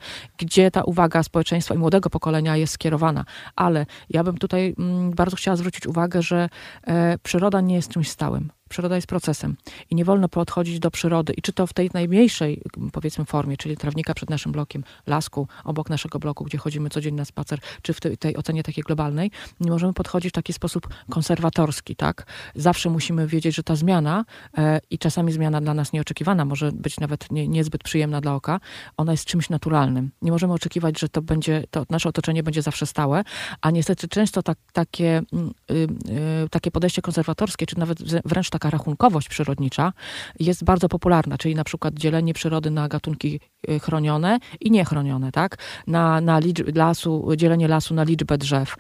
gdzie 0.51 0.71
ta 0.71 0.83
uwaga 0.85 1.23
społeczeństwa 1.23 1.75
i 1.75 1.79
młodego 1.79 2.11
pokolenia 2.11 2.57
jest 2.57 2.73
skierowana. 2.73 3.25
Ale 3.57 3.87
ja 4.11 4.25
bym 4.25 4.39
tutaj 4.39 4.75
mm, 4.79 5.11
bardzo 5.11 5.37
chciała 5.37 5.57
zwrócić 5.57 5.87
uwagę, 5.87 6.23
że 6.23 6.49
e, 6.87 7.19
przyroda 7.19 7.61
nie 7.61 7.75
jest 7.75 7.89
czymś 7.89 8.11
stałym 8.11 8.51
przyroda 8.71 8.97
jest 8.97 9.07
procesem 9.07 9.57
i 9.91 9.95
nie 9.95 10.05
wolno 10.05 10.29
podchodzić 10.29 10.79
do 10.79 10.91
przyrody. 10.91 11.33
I 11.33 11.43
czy 11.43 11.53
to 11.53 11.67
w 11.67 11.73
tej 11.73 11.91
najmniejszej, 11.95 12.63
powiedzmy, 12.93 13.25
formie, 13.25 13.57
czyli 13.57 13.77
trawnika 13.77 14.15
przed 14.15 14.31
naszym 14.31 14.53
blokiem, 14.53 14.85
lasku 15.07 15.49
obok 15.65 15.91
naszego 15.91 16.19
bloku, 16.19 16.45
gdzie 16.45 16.59
chodzimy 16.59 16.91
codziennie 16.91 17.19
na 17.19 17.25
spacer, 17.25 17.59
czy 17.83 17.93
w 17.93 18.01
tej, 18.01 18.19
tej 18.19 18.37
ocenie 18.37 18.63
takiej 18.63 18.85
globalnej, 18.85 19.31
nie 19.61 19.71
możemy 19.71 19.93
podchodzić 19.93 20.31
w 20.31 20.35
taki 20.35 20.53
sposób 20.53 20.89
konserwatorski, 21.11 21.97
tak? 21.97 22.27
Zawsze 22.55 22.91
musimy 22.91 23.27
wiedzieć, 23.27 23.57
że 23.57 23.63
ta 23.63 23.77
zmiana 23.77 24.25
e, 24.59 24.81
i 24.91 24.99
czasami 24.99 25.33
zmiana 25.33 25.61
dla 25.61 25.75
nas 25.75 25.93
nieoczekiwana, 25.93 26.45
może 26.45 26.73
być 26.73 27.01
nawet 27.01 27.33
nie, 27.33 27.49
niezbyt 27.49 27.83
przyjemna 27.83 28.21
dla 28.21 28.35
oka, 28.35 28.61
ona 28.97 29.13
jest 29.13 29.25
czymś 29.25 29.51
naturalnym. 29.51 30.11
Nie 30.23 30.31
możemy 30.31 30.53
oczekiwać, 30.53 31.01
że 31.01 31.09
to 31.09 31.23
będzie, 31.23 31.65
to 31.71 31.87
nasze 31.91 32.09
otoczenie 32.09 32.43
będzie 32.43 32.63
zawsze 32.63 32.87
stałe, 32.87 33.25
a 33.61 33.71
niestety 33.71 34.09
często 34.09 34.43
tak, 34.43 34.59
takie, 34.73 35.23
y, 35.71 35.75
y, 35.75 36.49
takie 36.51 36.71
podejście 36.71 37.03
konserwatorskie, 37.03 37.67
czy 37.67 37.79
nawet 37.79 37.99
wręcz 38.25 38.51
tak 38.51 38.60
taka 38.61 38.71
rachunkowość 38.71 39.29
przyrodnicza 39.29 39.93
jest 40.41 40.65
bardzo 40.65 40.89
popularna, 40.89 41.39
czyli 41.39 41.55
na 41.55 41.65
przykład 41.65 41.95
dzielenie 41.95 42.35
przyrody 42.35 42.71
na 42.71 42.89
gatunki 42.89 43.41
y, 43.71 43.81
chronione 43.81 44.39
i 44.61 44.71
niechronione, 44.71 45.33
tak? 45.33 45.57
Na, 45.87 46.21
na 46.21 46.39
liczb, 46.39 46.77
lasu, 46.77 47.29
dzielenie 47.37 47.69
lasu 47.69 47.95
na 47.95 48.03
liczbę 48.03 48.39
drzew. 48.39 48.75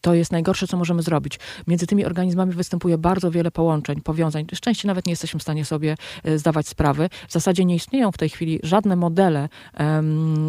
To 0.00 0.14
jest 0.14 0.32
najgorsze, 0.32 0.66
co 0.66 0.76
możemy 0.76 1.02
zrobić. 1.02 1.38
Między 1.66 1.86
tymi 1.86 2.04
organizmami 2.04 2.52
występuje 2.52 2.98
bardzo 2.98 3.30
wiele 3.30 3.50
połączeń, 3.50 4.00
powiązań. 4.00 4.46
Szczęście 4.54 4.88
nawet 4.88 5.06
nie 5.06 5.12
jesteśmy 5.12 5.40
w 5.40 5.42
stanie 5.42 5.64
sobie 5.64 5.96
y, 6.26 6.38
zdawać 6.38 6.68
sprawy. 6.68 7.08
W 7.28 7.32
zasadzie 7.32 7.64
nie 7.64 7.74
istnieją 7.74 8.12
w 8.12 8.18
tej 8.18 8.28
chwili 8.28 8.60
żadne 8.62 8.96
modele, 8.96 9.48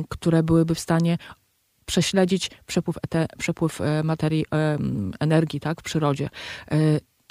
które 0.10 0.44
byłyby 0.44 0.76
w 0.76 0.80
stanie 0.80 1.18
prześledzić 1.86 2.52
przepływ, 2.66 2.98
te, 3.10 3.28
przepływ 3.38 3.82
e, 3.82 4.04
materii, 4.04 4.46
energii 5.20 5.60
tak, 5.60 5.80
w 5.80 5.84
przyrodzie. 5.84 6.30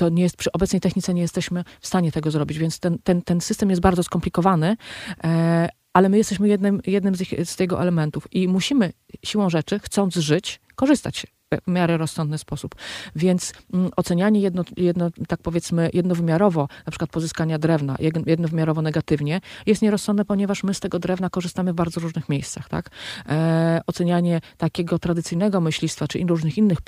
To 0.03 0.09
nie 0.09 0.23
jest, 0.23 0.37
przy 0.37 0.53
obecnej 0.53 0.81
technice 0.81 1.15
nie 1.15 1.23
jesteśmy 1.23 1.65
w 1.81 1.87
stanie 1.87 2.13
tego 2.13 2.31
zrobić, 2.31 2.59
więc 2.59 2.81
ten, 2.81 2.99
ten, 2.99 3.23
ten 3.23 3.41
system 3.41 3.71
jest 3.71 3.83
bardzo 3.83 4.03
skomplikowany, 4.03 4.77
e, 5.25 5.69
ale 5.93 6.09
my 6.09 6.19
jesteśmy 6.19 6.49
jednym, 6.49 6.81
jednym 6.87 7.15
z, 7.15 7.21
ich, 7.21 7.35
z 7.45 7.57
tego 7.57 7.83
elementów 7.83 8.29
i 8.33 8.49
musimy 8.49 8.93
siłą 9.25 9.51
rzeczy, 9.51 9.79
chcąc 9.79 10.15
żyć, 10.15 10.61
korzystać 10.75 11.27
w 11.67 11.71
miarę 11.71 11.97
rozsądny 11.97 12.39
sposób. 12.39 12.75
Więc 13.17 13.53
mm, 13.75 13.91
ocenianie 13.97 14.41
jedno, 14.41 14.65
jedno, 14.77 15.11
tak 15.29 15.43
powiedzmy, 15.43 15.91
jednowymiarowo, 15.93 16.69
na 16.87 16.91
przykład 16.91 17.11
pozyskania 17.11 17.59
drewna, 17.59 17.97
jednowymiarowo 18.27 18.83
negatywnie, 18.83 19.41
jest 19.67 19.83
nierozsądne, 19.83 20.25
ponieważ 20.25 20.65
my 20.65 20.75
z 20.75 20.81
tego 20.81 20.99
drewna 20.99 21.31
korzystamy 21.31 21.73
w 21.73 21.77
bardzo 21.77 22.01
różnych 22.01 22.29
miejscach, 22.29 22.69
tak? 22.69 22.91
E, 23.29 23.81
ocenianie 23.87 24.41
takiego 24.57 24.99
tradycyjnego 24.99 25.61
myślistwa, 25.61 26.09
czy 26.09 26.19
różnych 26.27 26.59
innych, 26.59 26.79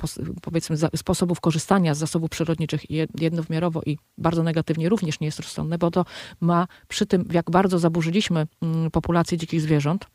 powiedzmy, 0.41 0.77
sposobów 0.95 1.41
korzystania 1.41 1.95
z 1.95 1.97
zasobów 1.97 2.29
przyrodniczych 2.29 2.81
jednowymiarowo 3.19 3.81
i 3.85 3.97
bardzo 4.17 4.43
negatywnie 4.43 4.89
również 4.89 5.19
nie 5.19 5.27
jest 5.27 5.39
rozsądne, 5.39 5.77
bo 5.77 5.91
to 5.91 6.05
ma 6.41 6.67
przy 6.87 7.05
tym, 7.05 7.25
jak 7.31 7.51
bardzo 7.51 7.79
zaburzyliśmy 7.79 8.47
mm, 8.61 8.91
populację 8.91 9.37
dzikich 9.37 9.61
zwierząt, 9.61 10.05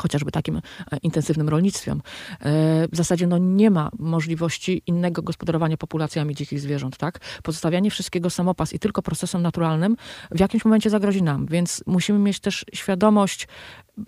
chociażby 0.00 0.30
takim 0.30 0.56
e, 0.56 0.60
intensywnym 1.02 1.48
rolnictwem. 1.48 1.98
E, 1.98 2.42
w 2.92 2.96
zasadzie 2.96 3.26
no, 3.26 3.38
nie 3.38 3.70
ma 3.70 3.90
możliwości 3.98 4.82
innego 4.86 5.22
gospodarowania 5.22 5.76
populacjami 5.76 6.34
dzikich 6.34 6.60
zwierząt. 6.60 6.96
Tak? 6.96 7.20
Pozostawianie 7.42 7.90
wszystkiego 7.90 8.30
samopas 8.30 8.72
i 8.72 8.78
tylko 8.78 9.02
procesem 9.02 9.42
naturalnym 9.42 9.96
w 10.30 10.40
jakimś 10.40 10.64
momencie 10.64 10.90
zagrozi 10.90 11.22
nam, 11.22 11.46
więc 11.46 11.82
musimy 11.86 12.18
mieć 12.18 12.40
też 12.40 12.64
świadomość 12.74 13.48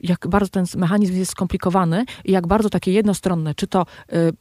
jak 0.02 0.28
bardzo 0.28 0.50
ten 0.50 0.64
mechanizm 0.76 1.16
jest 1.16 1.30
skomplikowany 1.30 2.04
i 2.24 2.32
jak 2.32 2.46
bardzo 2.46 2.70
takie 2.70 2.92
jednostronne, 2.92 3.54
czy 3.54 3.66
to 3.66 3.86
y, 4.12 4.32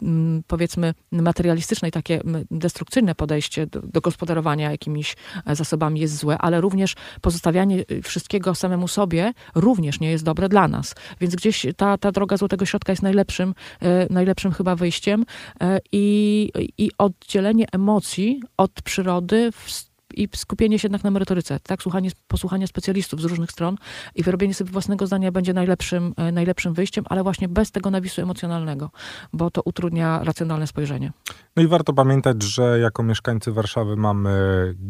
powiedzmy 0.48 0.94
materialistyczne 1.12 1.88
i 1.88 1.92
takie 1.92 2.22
destrukcyjne 2.52 3.16
podejście 3.16 3.68
do, 3.68 3.82
do, 3.82 4.02
gospodarowania 4.02 4.72
jakimiś 4.72 5.16
e, 5.46 5.56
zasobami 5.56 6.00
jest 6.00 6.18
złe, 6.18 6.38
ale 6.38 6.62
również 6.62 6.96
pozostawianie 7.22 7.84
y, 7.92 8.02
wszystkiego 8.02 8.56
samemu 8.56 8.88
sobie 8.88 9.34
również 9.56 10.00
nie 10.00 10.12
jest 10.12 10.24
dobre 10.24 10.50
dla 10.50 10.68
nas. 10.68 10.96
Więc 11.22 11.36
gdzieś 11.36 11.66
ta, 11.78 11.98
ta 11.98 12.12
droga 12.12 12.38
złotego 12.38 12.66
środka 12.66 12.92
jest 12.92 13.04
najlepszym, 13.04 13.54
e, 13.82 14.14
najlepszym 14.14 14.52
chyba 14.52 14.76
wyjściem 14.76 15.26
e, 15.62 15.80
i, 15.92 16.50
i 16.78 16.92
oddzielenie 16.98 17.66
emocji 17.72 18.42
od 18.58 18.72
przyrody 18.72 19.52
w 19.52 19.91
i 20.16 20.30
skupienie 20.36 20.80
się 20.80 20.86
jednak 20.86 21.04
na 21.04 21.12
merytoryce, 21.12 21.60
tak? 21.60 21.82
Słuchanie, 21.82 22.10
posłuchanie 22.28 22.68
specjalistów 22.68 23.22
z 23.22 23.26
różnych 23.26 23.52
stron 23.52 23.76
i 24.16 24.24
wyrobienie 24.24 24.54
sobie 24.54 24.72
własnego 24.72 25.08
zdania 25.08 25.32
będzie 25.32 25.54
najlepszym, 25.54 26.14
e, 26.18 26.32
najlepszym 26.32 26.74
wyjściem, 26.74 27.06
ale 27.10 27.24
właśnie 27.24 27.48
bez 27.48 27.72
tego 27.72 27.92
nawisu 27.92 28.22
emocjonalnego, 28.22 28.90
bo 29.34 29.52
to 29.52 29.62
utrudnia 29.66 30.24
racjonalne 30.24 30.68
spojrzenie. 30.68 31.12
No 31.56 31.64
i 31.64 31.68
warto 31.68 31.94
pamiętać, 31.94 32.44
że 32.44 32.80
jako 32.80 33.04
mieszkańcy 33.04 33.52
Warszawy 33.52 33.96
mamy 33.96 34.32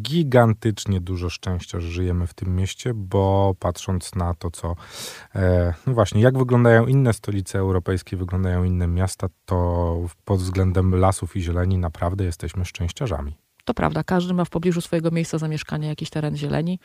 gigantycznie 0.01 1.01
dużo 1.01 1.29
szczęścia, 1.29 1.79
że 1.79 1.88
żyjemy 1.88 2.27
w 2.27 2.34
tym 2.34 2.55
mieście, 2.55 2.93
bo 2.93 3.55
patrząc 3.60 4.15
na 4.15 4.34
to, 4.34 4.51
co 4.51 4.75
e, 5.36 5.73
no 5.88 5.93
właśnie, 5.93 6.21
jak 6.21 6.38
wyglądają 6.38 6.86
inne 6.86 7.13
stolice 7.13 7.60
europejskie, 7.60 8.17
wyglądają 8.17 8.63
inne 8.63 8.88
miasta, 8.88 9.27
to 9.45 9.97
pod 10.25 10.39
względem 10.39 10.95
lasów 10.95 11.36
i 11.36 11.41
zieleni 11.41 11.77
naprawdę 11.77 12.23
jesteśmy 12.23 12.65
szczęściarzami. 12.65 13.38
To 13.65 13.74
prawda, 13.74 14.04
każdy 14.04 14.34
ma 14.34 14.45
w 14.45 14.50
pobliżu 14.50 14.82
swojego 14.82 15.12
miejsca 15.12 15.38
zamieszkania 15.38 15.88
jakiś 15.88 16.10
teren 16.10 16.38
zieleni, 16.38 16.80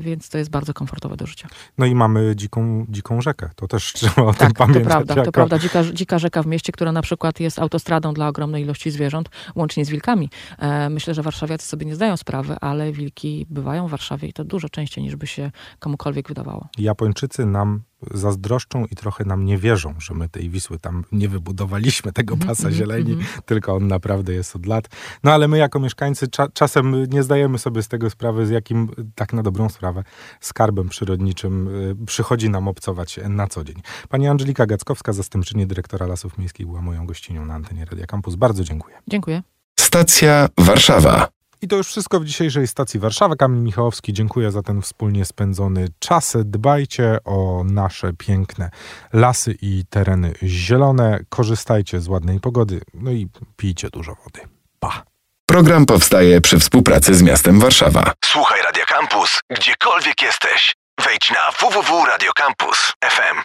więc 0.00 0.28
to 0.28 0.38
jest 0.38 0.50
bardzo 0.50 0.74
komfortowe 0.74 1.16
do 1.16 1.26
życia. 1.26 1.48
No 1.78 1.86
i 1.86 1.94
mamy 1.94 2.36
dziką, 2.36 2.86
dziką 2.88 3.20
rzekę, 3.20 3.50
to 3.56 3.68
też 3.68 3.92
trzeba 3.96 4.22
o 4.22 4.32
tak, 4.32 4.38
tym 4.38 4.52
pamiętać. 4.52 4.84
To 4.84 4.88
prawda, 4.88 5.14
jako... 5.14 5.24
to 5.24 5.32
prawda. 5.32 5.58
Dzika, 5.58 5.84
dzika 5.92 6.18
rzeka 6.18 6.42
w 6.42 6.46
mieście, 6.46 6.72
która 6.72 6.92
na 6.92 7.02
przykład 7.02 7.40
jest 7.40 7.58
autostradą 7.58 8.14
dla 8.14 8.28
ogromnej 8.28 8.62
ilości 8.62 8.90
zwierząt, 8.90 9.28
łącznie 9.54 9.84
z 9.84 9.90
wilkami. 9.90 10.30
E, 10.58 10.90
myślę, 10.90 11.14
że 11.14 11.22
warszawiacy 11.22 11.66
sobie 11.66 11.86
nie 11.86 11.94
zdają 11.94 12.16
sprawy, 12.16 12.56
ale 12.60 12.92
wilki 12.92 13.46
bywają 13.50 13.88
w 13.88 13.90
Warszawie 13.90 14.28
i 14.28 14.32
to 14.32 14.44
dużo 14.44 14.68
częściej 14.68 15.04
niż 15.04 15.16
by 15.16 15.26
się 15.26 15.50
komukolwiek 15.78 16.28
wydawało. 16.28 16.68
Japończycy 16.78 17.46
nam 17.46 17.82
zazdroszczą 18.10 18.86
i 18.86 18.96
trochę 18.96 19.24
nam 19.24 19.44
nie 19.44 19.58
wierzą, 19.58 19.94
że 19.98 20.14
my 20.14 20.28
tej 20.28 20.50
Wisły 20.50 20.78
tam 20.78 21.04
nie 21.12 21.28
wybudowaliśmy 21.28 22.12
tego 22.12 22.34
mhm, 22.34 22.48
pasa 22.48 22.68
mhm, 22.68 22.74
zieleni, 22.74 23.12
mhm. 23.12 23.42
tylko 23.46 23.74
on 23.74 23.86
naprawdę 23.86 24.32
jest 24.32 24.56
od 24.56 24.66
lat. 24.66 24.88
No 25.24 25.32
ale 25.32 25.48
my 25.48 25.58
jako 25.58 25.80
mieszkańcy 25.80 26.28
cza 26.28 26.48
czasem 26.48 27.04
nie 27.04 27.22
zdajemy 27.22 27.58
sobie 27.58 27.82
z 27.82 27.88
tego 27.88 28.10
sprawy, 28.10 28.46
z 28.46 28.50
jakim 28.50 28.88
tak 29.14 29.32
na 29.32 29.42
dobrą 29.42 29.68
sprawę 29.68 30.04
skarbem 30.40 30.88
przyrodniczym 30.88 31.68
y, 31.68 32.06
przychodzi 32.06 32.50
nam 32.50 32.68
obcować 32.68 33.20
na 33.28 33.46
co 33.46 33.64
dzień. 33.64 33.76
Pani 34.08 34.28
Angelika 34.28 34.66
Gackowska, 34.66 35.12
zastępczyni 35.12 35.66
dyrektora 35.66 36.06
Lasów 36.06 36.38
Miejskich 36.38 36.66
była 36.66 36.82
moją 36.82 37.06
gościnią 37.06 37.46
na 37.46 37.54
antenie 37.54 37.84
Radia 37.84 38.06
Campus. 38.06 38.34
Bardzo 38.34 38.64
dziękuję. 38.64 38.96
Dziękuję. 39.08 39.42
Stacja 39.80 40.48
Warszawa. 40.58 41.39
I 41.62 41.68
to 41.68 41.76
już 41.76 41.86
wszystko 41.86 42.20
w 42.20 42.24
dzisiejszej 42.24 42.66
stacji 42.66 43.00
Warszawa. 43.00 43.36
Kamil 43.36 43.62
Michałowski, 43.62 44.12
dziękuję 44.12 44.50
za 44.50 44.62
ten 44.62 44.82
wspólnie 44.82 45.24
spędzony 45.24 45.88
czas. 45.98 46.36
Dbajcie 46.44 47.18
o 47.24 47.62
nasze 47.64 48.12
piękne 48.12 48.70
lasy 49.12 49.56
i 49.62 49.84
tereny 49.90 50.34
zielone. 50.42 51.20
Korzystajcie 51.28 52.00
z 52.00 52.08
ładnej 52.08 52.40
pogody, 52.40 52.80
no 52.94 53.10
i 53.10 53.28
pijcie 53.56 53.90
dużo 53.90 54.14
wody. 54.14 54.40
Pa! 54.78 55.02
Program 55.46 55.86
powstaje 55.86 56.40
przy 56.40 56.58
współpracy 56.58 57.14
z 57.14 57.22
miastem 57.22 57.60
Warszawa. 57.60 58.12
Słuchaj 58.24 58.62
Radio 58.62 58.84
Campus, 58.86 59.40
gdziekolwiek 59.50 60.22
jesteś. 60.22 60.74
Wejdź 61.04 61.30
na 61.30 61.50
www.radiocampus.fm. 61.60 63.36